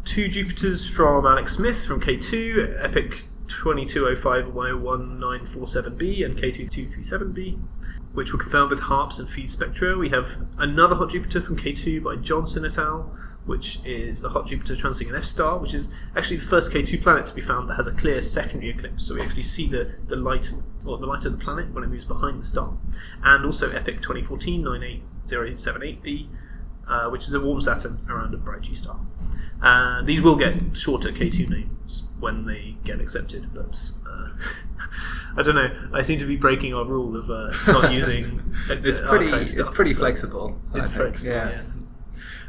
[0.04, 7.58] two Jupiters from Alex Smith from K2, Epic 2205Y1947b and K2237b,
[8.12, 9.96] which were confirmed with HARPS and FIES spectra.
[9.96, 14.46] We have another hot Jupiter from K2 by Johnson et al., which is a hot
[14.46, 17.68] Jupiter transiting an F star, which is actually the first K2 planet to be found
[17.68, 19.06] that has a clear secondary eclipse.
[19.06, 20.50] So we actually see the, the light
[20.86, 22.72] or the light of the planet when it moves behind the star.
[23.22, 26.26] And also Epic 2014 98078b,
[26.88, 28.98] uh, which is a warm Saturn around a bright G star.
[29.62, 33.78] Uh, these will get shorter K2 names when they get accepted, but
[34.08, 34.28] uh,
[35.36, 35.70] I don't know.
[35.92, 38.40] I seem to be breaking our rule of uh, not using.
[38.70, 41.32] It's uh, pretty- archive it's pretty flexible, It's flexible.
[41.32, 41.50] yeah.
[41.50, 41.62] Yeah.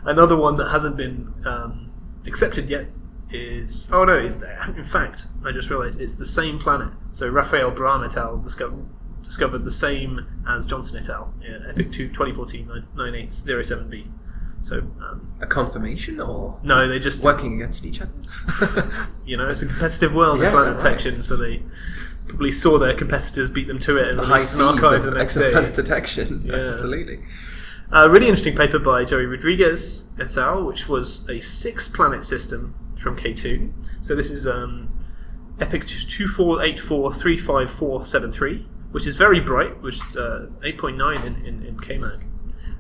[0.05, 1.89] Another one that hasn't been um,
[2.27, 2.85] accepted yet
[3.31, 4.41] is oh no, it's
[4.77, 6.89] in fact I just realised it's the same planet.
[7.11, 8.37] So Rafael Brahm et al.
[8.37, 8.85] discovered
[9.23, 11.33] discovered the same as Johnson et al.
[11.41, 14.05] Yeah, Epic 2 2014 9807b.
[14.61, 18.11] So um, A confirmation or no, they just working against each other.
[19.25, 20.83] you know, it's a competitive world Yeah, in planet right.
[20.83, 21.61] detection, so they
[22.27, 25.05] probably saw their competitors beat them to it and The high released an seas archive
[25.05, 25.51] of the next day.
[25.51, 26.41] exoplanet detection.
[26.45, 26.53] Yeah.
[26.73, 27.19] Absolutely.
[27.95, 32.75] A really interesting paper by Joey Rodriguez et al., which was a six planet system
[32.97, 33.71] from K2.
[34.01, 34.89] So this is um,
[35.61, 42.21] Epic 248435473, which is very bright, which is uh, 8.9 in, in, in KMAG.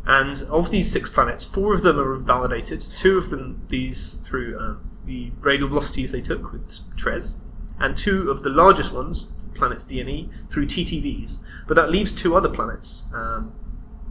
[0.05, 4.59] And of these six planets, four of them are validated, two of them these through
[4.59, 7.39] um, the radial velocities they took with TRES,
[7.79, 11.41] and two of the largest ones, planets D and E, through TTVs.
[11.69, 13.53] But that leaves two other planets, um,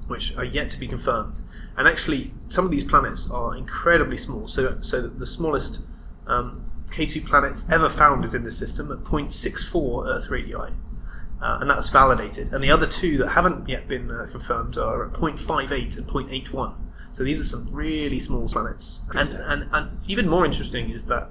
[0.06, 1.40] which are yet to be confirmed.
[1.76, 4.46] And actually, some of these planets are incredibly small.
[4.46, 5.84] So, so the smallest
[6.26, 10.54] um, K2 planets ever found is in this system at 0.64 Earth radii.
[10.54, 12.52] Uh, and that's validated.
[12.52, 16.74] And the other two that haven't yet been uh, confirmed are at 0.58 and 0.81.
[17.12, 19.06] So these are some really small planets.
[19.12, 21.28] And, and, and even more interesting is that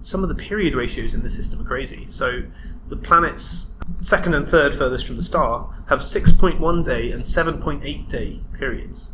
[0.00, 2.06] some of the period ratios in the system are crazy.
[2.06, 2.42] So
[2.88, 8.40] the planets second and third furthest from the star have 6.1 day and 7.8 day
[8.58, 9.12] periods.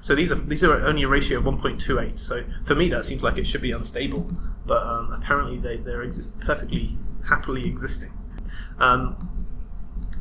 [0.00, 2.18] So these are these are only a ratio of 1.28.
[2.18, 4.28] So for me, that seems like it should be unstable,
[4.66, 6.96] but um, apparently they they're ex- perfectly
[7.28, 8.10] happily existing.
[8.80, 9.16] Um,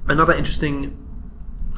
[0.07, 0.95] another interesting,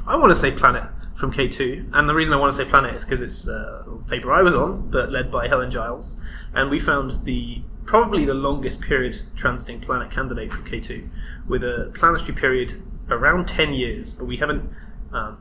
[0.05, 0.83] I want to say planet
[1.15, 4.09] from K2, and the reason I want to say planet is because it's uh, a
[4.09, 6.21] paper I was on, but led by Helen Giles,
[6.53, 11.07] and we found the probably the longest period transiting planet candidate from K2,
[11.47, 14.69] with a planetary period around 10 years, but we haven't
[15.13, 15.37] um,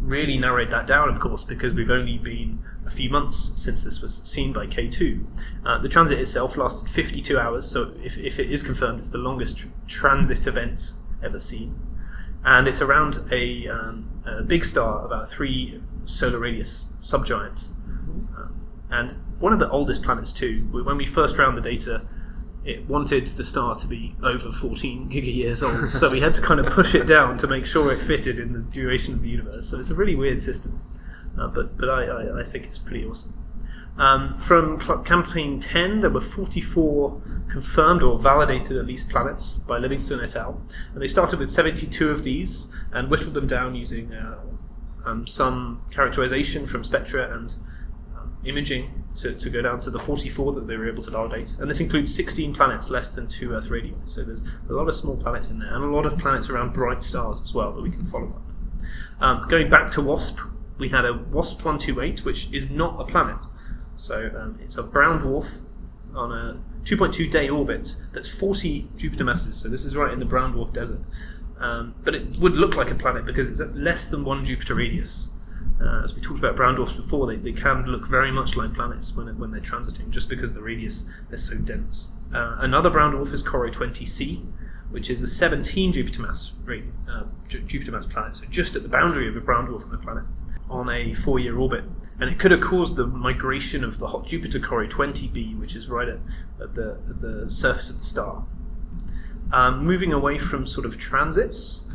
[0.00, 4.00] really narrowed that down, of course, because we've only been a few months since this
[4.00, 5.24] was seen by K2.
[5.64, 9.18] Uh, the transit itself lasted 52 hours, so if, if it is confirmed, it's the
[9.18, 10.92] longest tr- transit event
[11.22, 11.74] ever seen.
[12.44, 17.68] And it's around a, um, a big star, about three solar radius subgiant.
[18.36, 18.54] Um,
[18.90, 20.66] and one of the oldest planets, too.
[20.70, 22.02] When we first ran the data,
[22.64, 26.42] it wanted the star to be over 14 giga years old, so we had to
[26.42, 29.30] kind of push it down to make sure it fitted in the duration of the
[29.30, 29.68] universe.
[29.68, 30.80] So it's a really weird system,
[31.38, 33.34] uh, but but I, I, I think it's pretty awesome.
[33.98, 40.20] Um, from campaign 10, there were 44 confirmed or validated at least planets by Livingston
[40.20, 40.62] et al.
[40.94, 44.40] And they started with 72 of these and whittled them down using uh,
[45.04, 47.54] um, some characterization from spectra and
[48.44, 51.56] imaging to, to go down to the 44 that they were able to validate.
[51.58, 53.94] And this includes 16 planets less than 2 Earth radii.
[54.06, 56.72] So there's a lot of small planets in there and a lot of planets around
[56.72, 58.42] bright stars as well that we can follow up.
[59.20, 60.40] Um, going back to WASP,
[60.78, 63.36] we had a WASP 128, which is not a planet.
[63.96, 65.58] So um, it's a brown dwarf
[66.14, 69.56] on a 2.2 day orbit that's 40 Jupiter masses.
[69.56, 71.00] So this is right in the brown dwarf desert.
[71.58, 74.74] Um, but it would look like a planet because it's at less than one Jupiter
[74.74, 75.28] radius.
[75.80, 78.74] Uh, as we talked about brown dwarfs before, they, they can look very much like
[78.74, 82.12] planets when, when they're transiting, just because the radius is so dense.
[82.34, 84.40] Uh, another brown dwarf is CoRoT 20c,
[84.90, 86.52] which is a 17 Jupiter mass
[87.08, 89.94] uh, Ju- Jupiter mass planet, so just at the boundary of a brown dwarf and
[89.94, 90.24] a planet,
[90.68, 91.84] on a four-year orbit.
[92.20, 95.88] And it could have caused the migration of the hot Jupiter CoRoT 20b, which is
[95.88, 96.18] right at,
[96.60, 98.44] at, the, at the surface of the star.
[99.52, 101.89] Um, moving away from sort of transits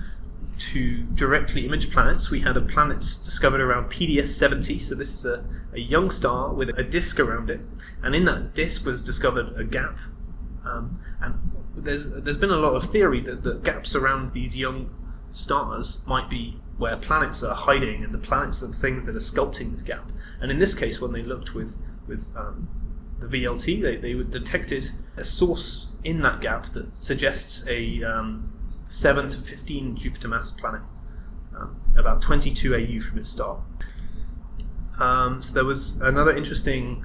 [0.58, 4.80] to directly image planets, we had a planet discovered around PDS 70.
[4.80, 5.44] So, this is a,
[5.74, 7.62] a young star with a disk around it,
[8.04, 9.98] and in that disk was discovered a gap.
[10.66, 11.36] Um, and
[11.76, 14.90] there's, there's been a lot of theory that the gaps around these young
[15.32, 19.20] stars might be where planets are hiding, and the planets are the things that are
[19.20, 20.04] sculpting this gap.
[20.42, 21.76] And in this case, when they looked with,
[22.08, 22.68] with um,
[23.20, 28.52] the VLT, they, they detected a source in that gap that suggests a um,
[28.96, 30.82] 7 to 15 Jupiter mass planet,
[31.56, 33.60] um, about 22 AU from its star.
[35.00, 37.04] Um, so there was another interesting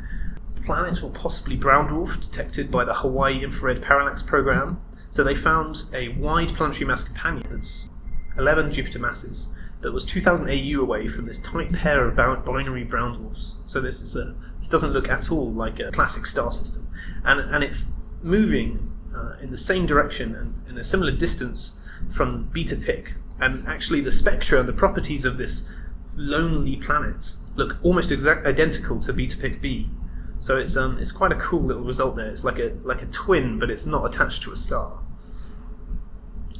[0.64, 4.78] planet, or possibly brown dwarf, detected by the Hawaii Infrared Parallax Program.
[5.10, 7.90] So they found a wide planetary mass companion that's
[8.38, 12.14] 11 Jupiter masses that was 2,000 AU away from this tight pair of
[12.44, 13.56] binary brown dwarfs.
[13.66, 16.86] So this is a this doesn't look at all like a classic star system,
[17.24, 17.90] and and it's
[18.22, 23.14] moving uh, in the same direction and in a similar distance from Beta Pic.
[23.40, 25.70] And actually, the spectra and the properties of this
[26.16, 29.88] lonely planet look almost exact identical to Beta Pic B.
[30.38, 32.30] So it's um it's quite a cool little result there.
[32.30, 34.98] It's like a like a twin, but it's not attached to a star.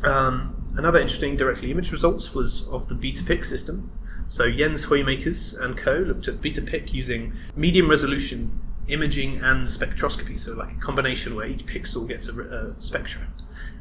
[0.03, 3.91] Um, another interesting directly imaged results was of the Beta Pic system.
[4.29, 10.39] So Jens Hoeijmakers and co looked at Beta Pic using medium resolution imaging and spectroscopy,
[10.39, 13.23] so like a combination where each pixel gets a, a spectra.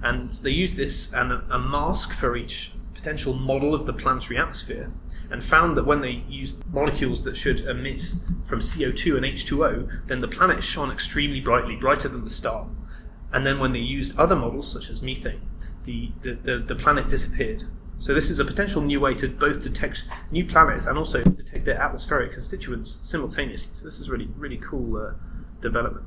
[0.01, 4.91] And they used this and a, mask for each potential model of the planetary atmosphere,
[5.31, 8.01] and found that when they used molecules that should emit
[8.43, 12.67] from CO2 and H2O, then the planet shone extremely brightly, brighter than the star.
[13.31, 15.41] And then when they used other models, such as methane,
[15.85, 17.63] the, the, the, the planet disappeared.
[17.99, 21.65] So this is a potential new way to both detect new planets and also detect
[21.65, 23.71] their atmospheric constituents simultaneously.
[23.73, 25.13] So this is really really cool uh,
[25.61, 26.05] development.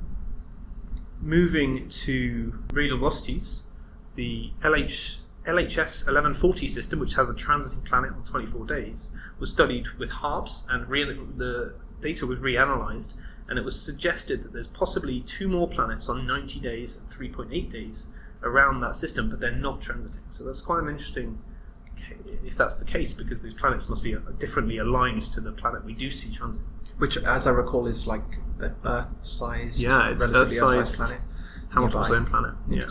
[1.21, 3.67] Moving to radial velocities,
[4.15, 9.87] the LH, LHS 1140 system, which has a transiting planet on 24 days, was studied
[9.99, 13.15] with HARPS and re- the data was reanalyzed,
[13.49, 17.73] and it was suggested that there's possibly two more planets on 90 days and 3.8
[17.73, 20.21] days around that system, but they're not transiting.
[20.31, 21.39] So that's quite an interesting
[22.45, 25.85] if that's the case, because these planets must be uh, differently aligned to the planet
[25.85, 26.63] we do see transit.
[26.99, 28.23] Which, as I recall, is like
[28.61, 31.21] an Earth-sized, yeah, it's relatively Earth-sized Earth-sized planet.
[31.73, 32.09] Hamilton nearby.
[32.09, 32.55] zone planet.
[32.69, 32.83] Yeah.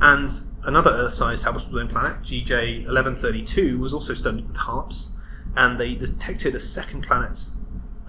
[0.00, 0.30] And
[0.64, 5.12] another Earth-sized habitable zone planet, GJ 1132, was also studied with HARPS,
[5.56, 7.46] and they detected a second planet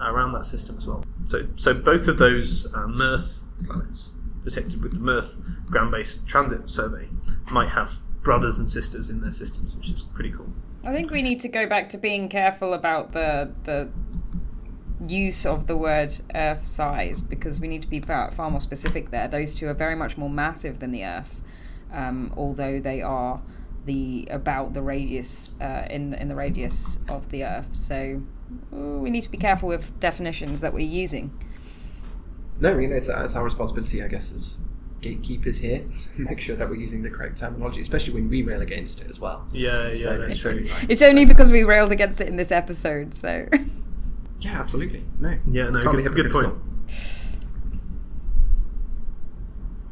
[0.00, 1.04] around that system as well.
[1.26, 5.36] So, so both of those uh, MEarth planets detected with the MEarth
[5.70, 7.08] ground-based transit survey
[7.50, 7.92] might have
[8.22, 10.52] brothers and sisters in their systems, which is pretty cool.
[10.84, 13.88] I think we need to go back to being careful about the the
[15.06, 19.10] use of the word Earth size because we need to be far, far more specific
[19.10, 19.28] there.
[19.28, 21.40] Those two are very much more massive than the Earth,
[21.92, 23.40] um, although they are
[23.84, 27.74] the about the radius uh, in in the radius of the Earth.
[27.74, 28.22] So
[28.74, 31.32] ooh, we need to be careful with definitions that we're using.
[32.60, 34.58] No, you know, it's, it's our responsibility, I guess, as
[35.00, 35.84] gatekeepers here
[36.16, 39.08] to make sure that we're using the correct terminology, especially when we rail against it
[39.08, 39.46] as well.
[39.52, 40.52] Yeah, yeah, that's it's true.
[40.52, 40.86] really right.
[40.88, 43.14] It's only because we railed against it in this episode.
[43.14, 43.46] So
[44.40, 45.04] Yeah, absolutely.
[45.18, 45.36] No.
[45.50, 46.54] Yeah, no, good, good point.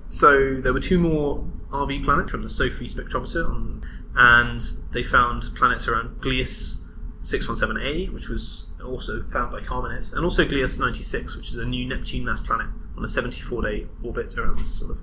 [0.09, 1.45] So there were two more
[1.77, 3.83] RV planets from the SOPHIE spectrometer, on,
[4.15, 4.61] and
[4.93, 6.81] they found planets around Gliese
[7.23, 11.87] 617a, which was also found by CARMENES, and also Gliese 96, which is a new
[11.87, 14.99] Neptune mass planet on a 74-day orbit around this sort of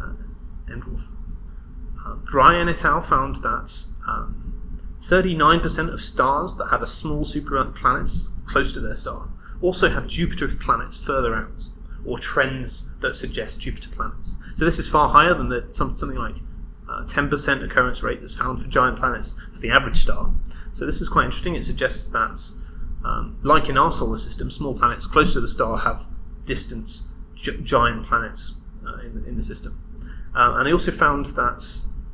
[0.00, 0.12] uh,
[0.70, 1.02] M dwarf.
[2.04, 3.00] Uh, Bryan et al.
[3.00, 3.72] found that
[4.06, 8.10] um, 39% of stars that have a small super-Earth planet
[8.46, 9.28] close to their star
[9.60, 11.62] also have Jupiter planets further out,
[12.08, 14.38] or trends that suggest Jupiter planets.
[14.56, 16.36] So this is far higher than the, some, something like
[16.88, 20.32] uh, 10% occurrence rate that's found for giant planets for the average star.
[20.72, 21.54] So this is quite interesting.
[21.54, 22.40] It suggests that,
[23.04, 26.06] um, like in our solar system, small planets close to the star have
[26.46, 27.02] distant
[27.34, 28.54] gi- giant planets
[28.86, 29.78] uh, in, the, in the system.
[30.34, 31.62] Um, and they also found that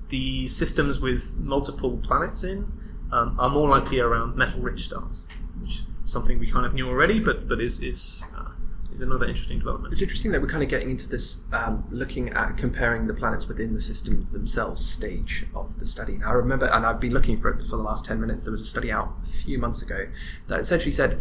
[0.08, 2.70] the systems with multiple planets in
[3.12, 5.26] um, are more likely around metal-rich stars,
[5.60, 8.50] which is something we kind of knew already, but but is is uh,
[8.94, 9.92] is another interesting development.
[9.92, 13.46] It's interesting that we're kind of getting into this, um, looking at comparing the planets
[13.48, 16.18] within the system themselves stage of the study.
[16.18, 18.52] Now, I remember, and I've been looking for it for the last 10 minutes, there
[18.52, 20.06] was a study out a few months ago
[20.48, 21.20] that essentially said,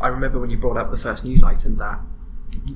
[0.00, 2.00] I remember when you brought up the first news item that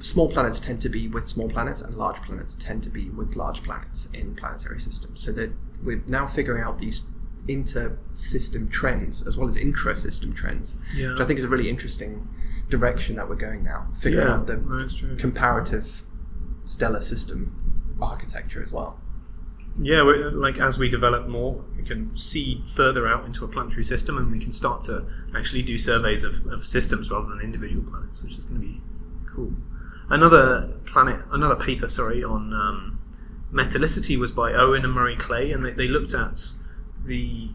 [0.01, 3.35] small planets tend to be with small planets and large planets tend to be with
[3.37, 5.23] large planets in planetary systems.
[5.25, 5.51] So that
[5.83, 7.05] we're now figuring out these
[7.49, 11.13] inter-system trends as well as intra-system trends, Yeah.
[11.13, 12.29] which I think is a really interesting
[12.71, 13.87] direction that we're going now.
[14.01, 16.03] Figuring Yeah, out the comparative
[16.65, 19.01] stellar system architecture as well.
[19.77, 20.03] Yeah,
[20.33, 24.31] like as we develop more, we can see further out into a planetary system, and
[24.31, 28.37] we can start to actually do surveys of, of systems rather than individual planets, which
[28.37, 28.81] is going to be
[29.27, 29.53] cool.
[30.09, 32.99] Another planet, another paper, sorry, on um,
[33.53, 36.39] metallicity was by Owen and Murray Clay, and they, they looked at
[37.05, 37.51] the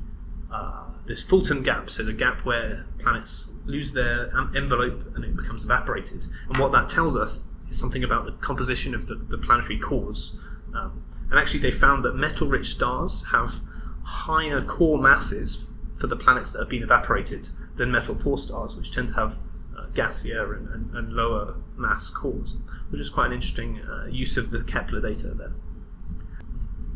[0.52, 5.66] uh, this Fulton gap, so the gap where planets lose their envelope and it becomes
[5.66, 6.26] evaporated.
[6.50, 10.40] And what that tells us is something about the composition of the, the planetary cores.
[10.74, 13.60] Um, and actually, they found that metal-rich stars have
[14.04, 19.08] higher core masses for the planets that have been evaporated than metal-poor stars, which tend
[19.08, 19.40] to have
[19.78, 22.58] uh, gassier and, and, and lower mass cores,
[22.90, 25.54] which is quite an interesting uh, use of the Kepler data there.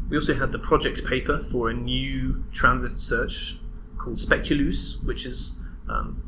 [0.09, 3.59] We also had the project paper for a new transit search
[3.97, 5.55] called SPECULOOS, which is
[5.87, 6.23] um,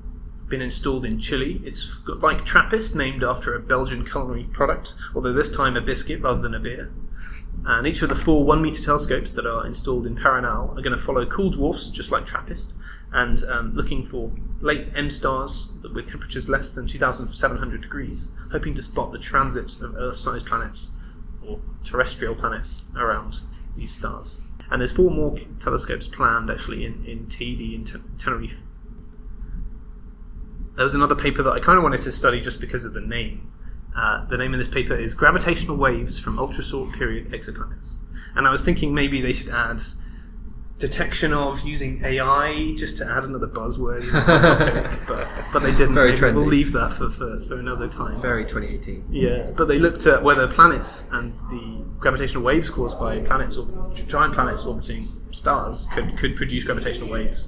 [0.52, 1.60] been installed in Chile.
[1.64, 6.42] It's like Trappist, named after a Belgian culinary product, although this time a biscuit rather
[6.42, 6.92] than a beer.
[7.66, 10.96] And each of the four one meter telescopes that are installed in Paranal are going
[10.96, 12.74] to follow cool dwarfs, just like Trappist,
[13.14, 18.82] and um, looking for late M stars with temperatures less than 2,700 degrees, hoping to
[18.82, 20.92] spot the transit of Earth sized planets
[21.46, 23.40] or terrestrial planets around
[23.76, 24.42] these stars.
[24.70, 27.86] And there's four more telescopes planned actually in, in Teide in
[28.18, 28.58] Tenerife.
[30.82, 33.02] There was another paper that I kind of wanted to study just because of the
[33.02, 33.52] name.
[33.96, 37.98] Uh, the name of this paper is Gravitational Waves from Ultra Short Period Exoplanets.
[38.34, 39.80] And I was thinking maybe they should add
[40.80, 44.10] detection of using AI just to add another buzzword.
[44.10, 45.94] Topic, but, but they didn't.
[45.94, 46.36] Very Maybe trendy.
[46.38, 48.20] We'll leave that for, for, for another time.
[48.20, 49.06] Very 2018.
[49.12, 53.94] Yeah, but they looked at whether planets and the gravitational waves caused by planets or
[53.94, 57.48] giant planets orbiting stars could, could produce gravitational waves.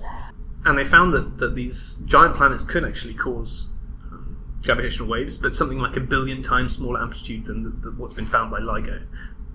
[0.66, 3.70] And they found that, that these giant planets could actually cause
[4.12, 8.14] um, gravitational waves, but something like a billion times smaller amplitude than the, the, what's
[8.14, 9.06] been found by LIGO.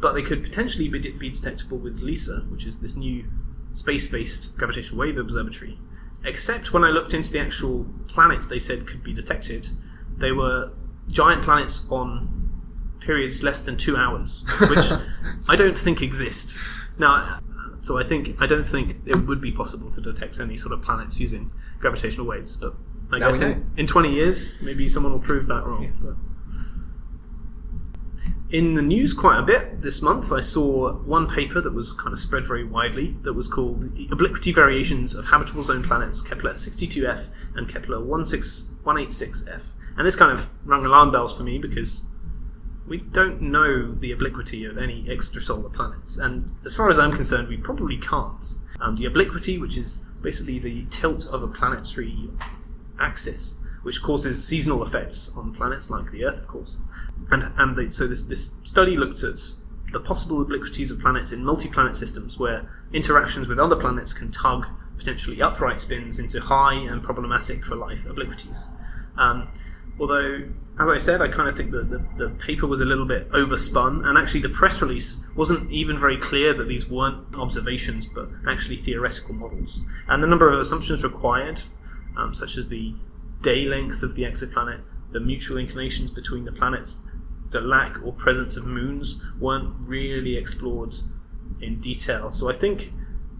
[0.00, 3.24] But they could potentially be, be detectable with LISA, which is this new
[3.72, 5.78] space based gravitational wave observatory.
[6.24, 9.68] Except when I looked into the actual planets they said could be detected,
[10.16, 10.72] they were
[11.08, 12.34] giant planets on
[13.00, 14.92] periods less than two hours, which
[15.48, 16.58] I don't think exist.
[16.98, 17.40] Now,
[17.78, 20.82] so I think I don't think it would be possible to detect any sort of
[20.82, 22.56] planets using gravitational waves.
[22.56, 22.74] But
[23.10, 25.92] I Now guess in, in 20 years, maybe someone will prove that wrong.
[26.02, 26.16] But
[28.50, 32.12] in the news quite a bit this month, I saw one paper that was kind
[32.12, 36.54] of spread very widely that was called The Obliquity Variations of Habitable Zone Planets Kepler
[36.54, 39.60] 62f and Kepler 16186f.
[39.96, 42.04] And this kind of rung alarm bells for me because
[42.88, 46.18] we don't know the obliquity of any extrasolar planets.
[46.18, 48.44] And as far as I'm concerned, we probably can't.
[48.80, 52.30] Um, the obliquity, which is basically the tilt of a planetary
[52.98, 56.76] axis, which causes seasonal effects on planets like the Earth, of course.
[57.30, 59.38] And and they, so this this study looked at
[59.92, 64.66] the possible obliquities of planets in multi-planet systems, where interactions with other planets can tug
[64.96, 68.64] potentially upright spins into high and problematic for life obliquities.
[69.16, 69.48] Um,
[69.98, 70.48] although,
[70.80, 73.28] as I said, I kind of think that the, the paper was a little bit
[73.30, 78.28] overspun, and actually the press release wasn't even very clear that these weren't observations, but
[78.46, 79.82] actually theoretical models.
[80.06, 81.62] And the number of assumptions required,
[82.16, 82.94] um, such as the
[83.42, 87.02] day length of the exoplanet, the mutual inclinations between the planets,
[87.50, 90.94] the lack or presence of moons, weren't really explored
[91.60, 92.30] in detail.
[92.30, 92.92] So I think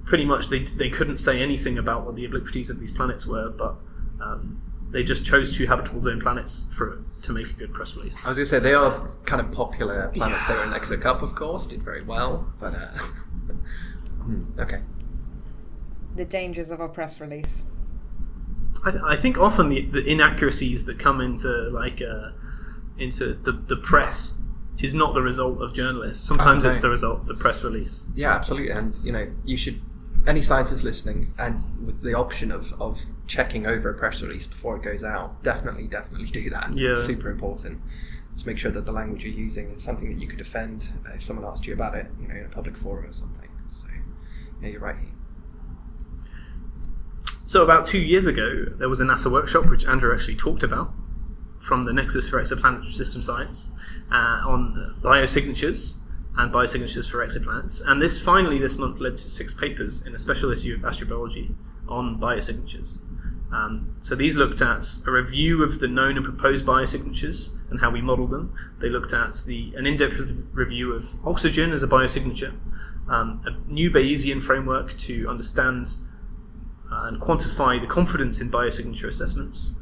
[0.05, 3.51] pretty much they, they couldn't say anything about what the obliquities of these planets were,
[3.51, 3.77] but
[4.21, 4.61] um,
[4.91, 8.25] they just chose two habitable zone planets for to make a good press release.
[8.25, 10.47] I was going to say they are kind of popular planets.
[10.47, 12.87] They were in Exo Cup, of course, did very well, but uh,
[14.23, 14.83] hmm, okay.
[16.17, 17.65] The dangers of a press release.
[18.85, 22.31] I, th- I think often the, the inaccuracies that come into like uh,
[22.99, 24.41] into the, the press
[24.79, 26.25] is not the result of journalists.
[26.25, 28.07] Sometimes Oh, it's the result of the press release.
[28.15, 28.71] Yeah, absolutely.
[28.71, 29.81] And you know, you should
[30.29, 34.77] any scientist listening and with the option of, of checking over a press release before
[34.77, 36.77] it goes out, definitely, definitely do that.
[36.77, 36.91] Yeah.
[36.91, 37.81] It's super important
[38.37, 41.23] to make sure that the language you're using is something that you could defend if
[41.23, 43.49] someone asked you about it, you know, in a public forum or something.
[43.67, 43.89] So,
[44.63, 44.97] yeah, you're right.
[47.47, 50.93] So about two years ago, there was a NASA workshop which Andrew actually talked about,
[51.59, 53.71] from the Nexus for Exoplanetary System Science
[54.13, 55.98] uh, on biosignatures
[56.39, 57.83] and biosignatures for exoplanets.
[57.85, 61.55] And this finally this month led to six papers in a special issue of Astrobiology
[61.89, 63.01] on biosignatures.
[63.53, 67.91] Um, so these looked at a review of the known and proposed biosignatures and how
[67.91, 68.55] we model them.
[68.79, 72.55] They looked at the an in-depth review of oxygen as a biosignature,
[73.09, 75.89] um, a new Bayesian framework to understand
[76.93, 79.75] uh, and quantify the confidence in biosignature assessments.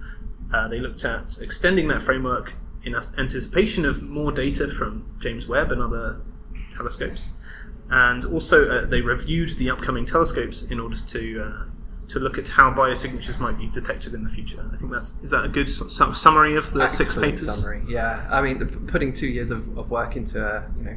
[0.54, 2.54] Uh, they looked at extending that framework
[2.84, 6.20] in anticipation of more data from James Webb and other
[6.77, 7.35] telescopes,
[7.91, 11.64] and also uh, they reviewed the upcoming telescopes in order to uh,
[12.09, 14.68] to look at how biosignatures might be detected in the future.
[14.72, 17.62] I think that's is that a good su- summary of the Excellent six papers.
[17.62, 18.27] Summary, yeah.
[18.31, 20.97] I mean, the, putting two years of, of work into a you know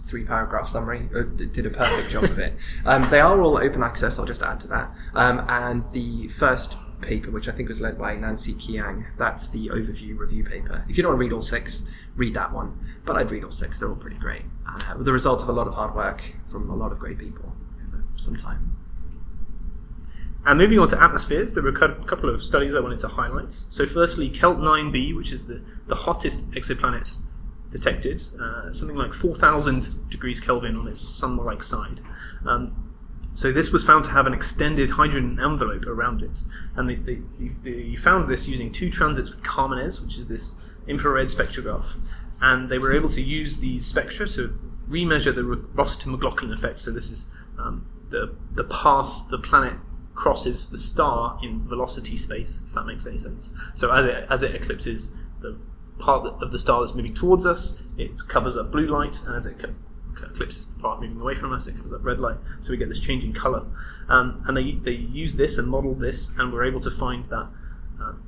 [0.00, 2.54] three paragraph summary uh, did a perfect job of it.
[2.86, 4.18] Um, they are all open access.
[4.18, 4.92] I'll just add to that.
[5.14, 9.68] Um, and the first paper, which I think was led by Nancy Kiang, that's the
[9.68, 10.84] overview review paper.
[10.88, 11.84] If you don't want to read all six,
[12.16, 12.78] read that one.
[13.04, 13.80] But I'd read all six.
[13.80, 14.42] They're all pretty great.
[14.66, 17.52] Uh, the result of a lot of hard work from a lot of great people
[17.86, 18.76] over some time.
[20.46, 23.52] And moving on to atmospheres, there were a couple of studies I wanted to highlight.
[23.52, 27.18] So, firstly, Kelt 9b, which is the, the hottest exoplanet
[27.70, 32.00] detected, uh, something like 4,000 degrees Kelvin on its sun like side.
[32.46, 32.87] Um,
[33.38, 36.42] so, this was found to have an extended hydrogen envelope around it.
[36.74, 37.20] And they, they,
[37.62, 40.54] they found this using two transits with CARMENES, which is this
[40.88, 42.00] infrared spectrograph.
[42.40, 44.58] And they were able to use these spectra to
[44.90, 46.80] remeasure the Rossiter McLaughlin effect.
[46.80, 49.74] So, this is um, the, the path the planet
[50.16, 53.52] crosses the star in velocity space, if that makes any sense.
[53.74, 55.56] So as it as it eclipses the
[56.00, 59.46] part of the star that's moving towards us, it covers up blue light, and as
[59.46, 59.64] it
[60.12, 62.36] eclipses the part moving away from us, it covers up red light.
[62.60, 63.66] So we get this changing color.
[64.08, 67.48] Um, and they they use this and modeled this, and were able to find that
[68.00, 68.22] um,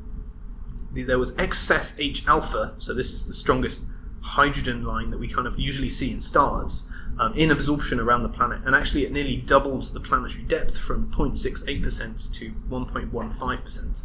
[0.92, 2.74] the, there was excess H alpha.
[2.78, 3.86] So this is the strongest
[4.22, 6.86] hydrogen line that we kind of usually see in stars
[7.18, 11.10] um, in absorption around the planet, and actually it nearly doubled the planetary depth from
[11.12, 14.00] 0.68% to 1.15%.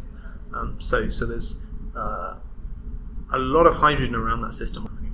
[0.54, 1.66] Um, so, so there's
[1.96, 2.36] uh,
[3.32, 5.05] a lot of hydrogen around that system.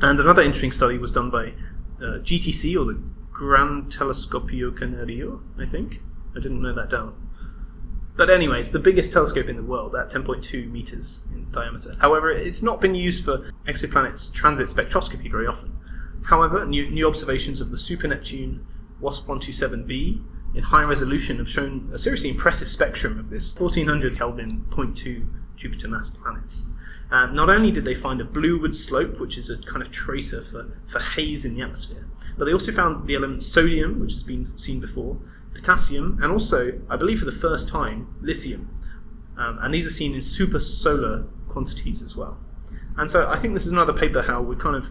[0.00, 1.54] And another interesting study was done by
[1.98, 3.00] uh, GTC, or the
[3.32, 6.00] Gran Telescopio Canario, I think.
[6.36, 7.14] I didn't know that down.
[8.16, 11.92] But anyway, it's the biggest telescope in the world at 10.2 meters in diameter.
[11.98, 15.76] However, it's not been used for exoplanets transit spectroscopy very often.
[16.24, 18.66] However, new, new observations of the super Neptune
[19.00, 20.22] WASP 127b
[20.54, 25.88] in high resolution have shown a seriously impressive spectrum of this 1400 Kelvin 0.2 Jupiter
[25.88, 26.54] mass planet.
[27.10, 30.42] Uh, not only did they find a blueward slope, which is a kind of tracer
[30.42, 32.06] for, for haze in the atmosphere,
[32.38, 35.18] but they also found the element sodium, which has been seen before,
[35.52, 38.70] potassium, and also, I believe for the first time, lithium.
[39.36, 42.38] Um, and these are seen in super solar quantities as well.
[42.96, 44.90] And so I think this is another paper how we're kind of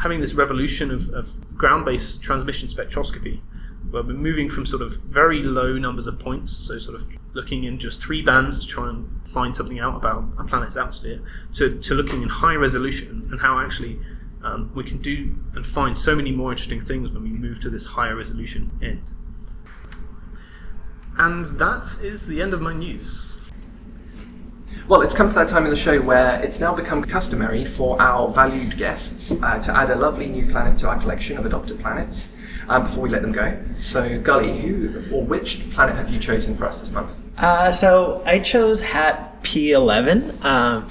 [0.00, 3.40] having this revolution of, of ground-based transmission spectroscopy,
[4.02, 7.78] we're moving from sort of very low numbers of points, so sort of looking in
[7.78, 11.20] just three bands to try and find something out about a planet's atmosphere,
[11.54, 13.98] to, to looking in high resolution and how actually
[14.42, 17.70] um, we can do and find so many more interesting things when we move to
[17.70, 19.02] this higher resolution end.
[21.16, 23.30] And that is the end of my news.
[24.88, 28.00] Well, it's come to that time in the show where it's now become customary for
[28.02, 31.80] our valued guests uh, to add a lovely new planet to our collection of adopted
[31.80, 32.33] planets
[32.68, 33.58] uh, before we let them go.
[33.76, 37.20] So, Gully, who or which planet have you chosen for us this month?
[37.38, 40.88] Uh, so, I chose HAT P11, um,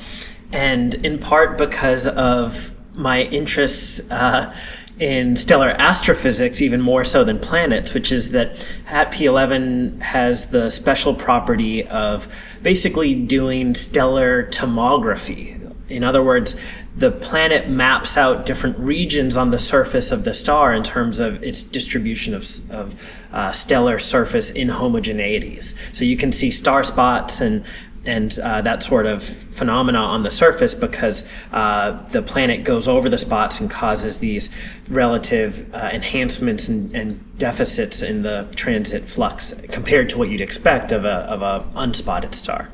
[0.51, 4.55] and in part because of my interests uh,
[4.99, 8.55] in stellar astrophysics even more so than planets, which is that
[8.85, 12.27] HAT P11 has the special property of
[12.61, 15.59] basically doing stellar tomography.
[15.89, 16.55] In other words,
[16.95, 21.43] the planet maps out different regions on the surface of the star in terms of
[21.43, 25.73] its distribution of, of uh, stellar surface inhomogeneities.
[25.93, 27.65] So you can see star spots and
[28.05, 33.07] and uh, that sort of phenomena on the surface because uh, the planet goes over
[33.07, 34.49] the spots and causes these
[34.89, 40.91] relative uh, enhancements and, and, deficits in the transit flux compared to what you'd expect
[40.91, 42.69] of a of a unspotted star.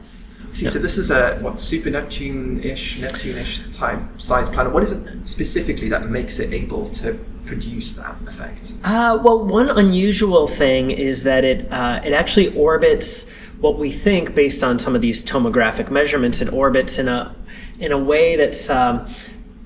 [0.54, 4.74] See, so this is a what super Neptune-ish, Neptune-ish type size planet.
[4.74, 7.14] What is it specifically that makes it able to
[7.46, 8.74] produce that effect?
[8.84, 13.30] Uh, well, one unusual thing is that it uh, it actually orbits
[13.60, 17.36] what we think based on some of these tomographic measurements it orbits in a
[17.80, 19.08] in a way that's um,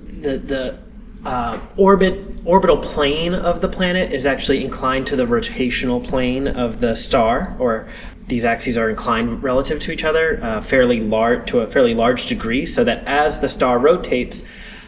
[0.03, 0.79] the the
[1.25, 6.79] uh, orbit orbital plane of the planet is actually inclined to the rotational plane of
[6.79, 7.87] the star or
[8.27, 12.27] these axes are inclined relative to each other, uh, fairly large to a fairly large
[12.27, 14.43] degree, so that as the star rotates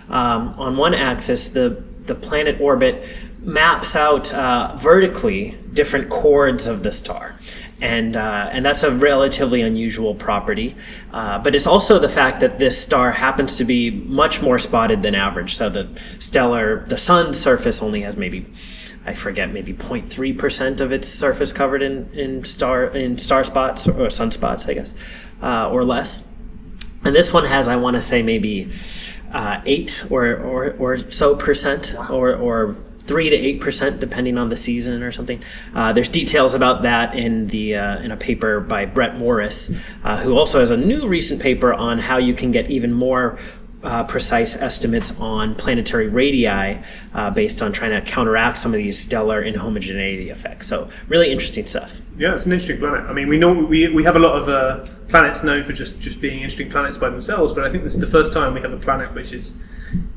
[0.10, 3.04] um, on one axis, the the planet orbit
[3.42, 7.36] maps out uh, vertically different chords of the star.
[7.82, 10.76] And, uh, and that's a relatively unusual property.
[11.12, 15.04] Uh, but it's also the fact that this star happens to be much more spotted
[15.04, 15.56] than average.
[15.56, 18.46] So the stellar, the sun's surface only has maybe,
[19.06, 24.08] I forget, maybe 0.3% of its surface covered in, in, star, in star spots or,
[24.08, 24.96] sunspots, I guess,
[25.42, 26.24] uh, or less.
[27.04, 28.72] And this one has, I want to say, maybe
[29.32, 32.76] uh, eight or, or, or so percent, or, or
[33.06, 35.44] three to eight percent, depending on the season or something.
[35.74, 39.72] Uh, there's details about that in the uh, in a paper by Brett Morris,
[40.04, 43.38] uh, who also has a new recent paper on how you can get even more.
[43.86, 46.82] Uh, precise estimates on planetary radii
[47.14, 50.66] uh, based on trying to counteract some of these stellar inhomogeneity effects.
[50.66, 52.02] So, really interesting stuff.
[52.16, 53.08] Yeah, it's an interesting planet.
[53.08, 56.00] I mean, we know we, we have a lot of uh, planets known for just,
[56.02, 58.62] just being interesting planets by themselves, but I think this is the first time we
[58.62, 59.58] have a planet which is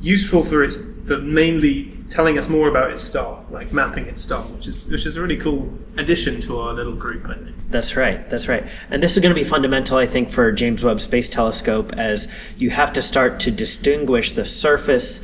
[0.00, 4.42] useful for its for mainly telling us more about its star, like mapping its star,
[4.42, 7.26] which is which is a really cool addition to our little group.
[7.26, 7.56] I think.
[7.70, 8.28] That's right.
[8.28, 8.66] That's right.
[8.90, 12.28] And this is going to be fundamental, I think, for James Webb Space Telescope, as
[12.56, 15.20] you have to start to distinguish the surface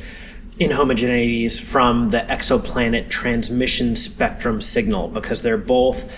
[0.59, 6.09] inhomogeneities from the exoplanet transmission spectrum signal, because they're both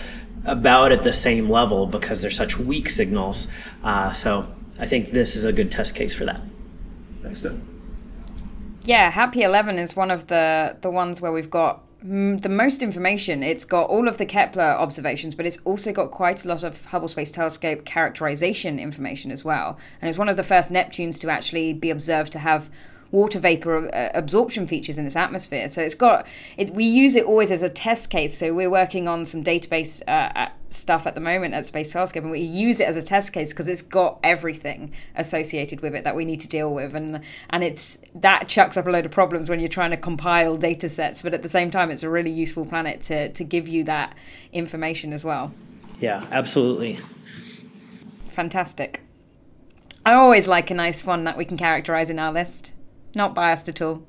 [0.44, 3.48] about at the same level because they're such weak signals.
[3.82, 6.40] Uh, so I think this is a good test case for that.
[7.22, 7.77] Thanks, Dan.
[8.84, 13.42] Yeah, HAT P11 is one of the the ones where we've got the most information.
[13.42, 16.86] It's got all of the Kepler observations, but it's also got quite a lot of
[16.86, 19.78] Hubble Space Telescope characterization information as well.
[20.00, 22.70] And it's one of the first Neptunes to actually be observed to have
[23.10, 25.68] water vapor uh, absorption features in its atmosphere.
[25.68, 26.26] So it's got
[26.56, 26.70] it.
[26.70, 28.38] We use it always as a test case.
[28.38, 32.30] So we're working on some database uh, stuff at the moment at Space Telescope, and
[32.30, 36.16] we use it as a test case because it's got everything associated with it that
[36.16, 39.48] we need to deal with, and and it's that chucks up a load of problems
[39.48, 41.22] when you're trying to compile data sets.
[41.22, 44.14] But at the same time, it's a really useful planet to to give you that
[44.52, 45.52] information as well.
[46.00, 46.98] Yeah, absolutely.
[48.32, 49.00] Fantastic.
[50.06, 52.72] I always like a nice one that we can characterize in our list.
[53.14, 54.04] Not biased at all.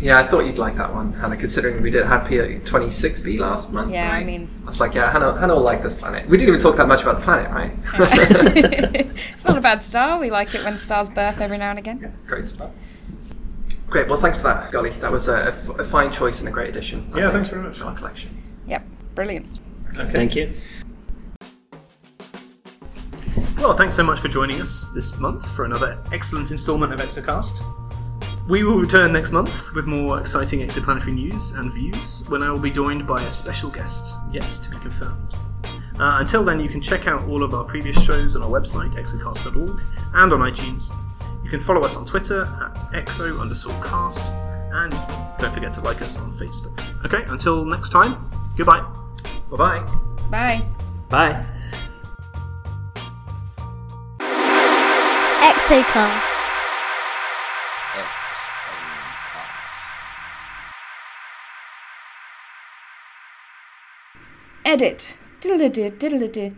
[0.00, 3.90] Yeah, I thought you'd like that one, Hannah, considering we did HAT P26b last month.
[3.90, 4.18] Yeah, right?
[4.20, 6.28] I mean, I was like, yeah, Hannah, Hannah will like this planet.
[6.28, 7.72] We didn't even talk that much about the planet, right?
[9.32, 10.18] it's not a bad star.
[10.18, 12.14] We like it when stars birth every now and again.
[12.26, 12.74] Great stuff.
[13.88, 14.08] Great.
[14.08, 14.90] Well, thanks for that, Gully.
[15.00, 17.10] That was a, a fine choice and a great addition.
[17.14, 17.78] I Yeah, think, thanks very much.
[17.78, 18.42] to our collection.
[18.66, 19.60] Yep, brilliant.
[19.98, 20.12] Okay.
[20.12, 20.52] Thank you.
[23.56, 27.62] Well, thanks so much for joining us this month for another excellent instalment of Exocast.
[28.48, 32.60] We will return next month with more exciting exoplanetary news and views when I will
[32.60, 35.34] be joined by a special guest, yet to be confirmed.
[35.98, 38.94] Uh, until then, you can check out all of our previous shows on our website,
[38.94, 39.82] exocast.org,
[40.14, 40.94] and on iTunes.
[41.42, 44.24] You can follow us on Twitter at exo underscore cast,
[44.72, 44.92] and
[45.40, 46.80] don't forget to like us on Facebook.
[47.04, 48.86] Okay, until next time, goodbye.
[49.50, 49.86] Bye bye.
[50.30, 50.64] Bye.
[51.08, 51.46] Bye.
[55.40, 56.35] Exocast.
[64.66, 65.16] Edit.
[65.40, 66.52] Diddle-a-did, diddle-a-did.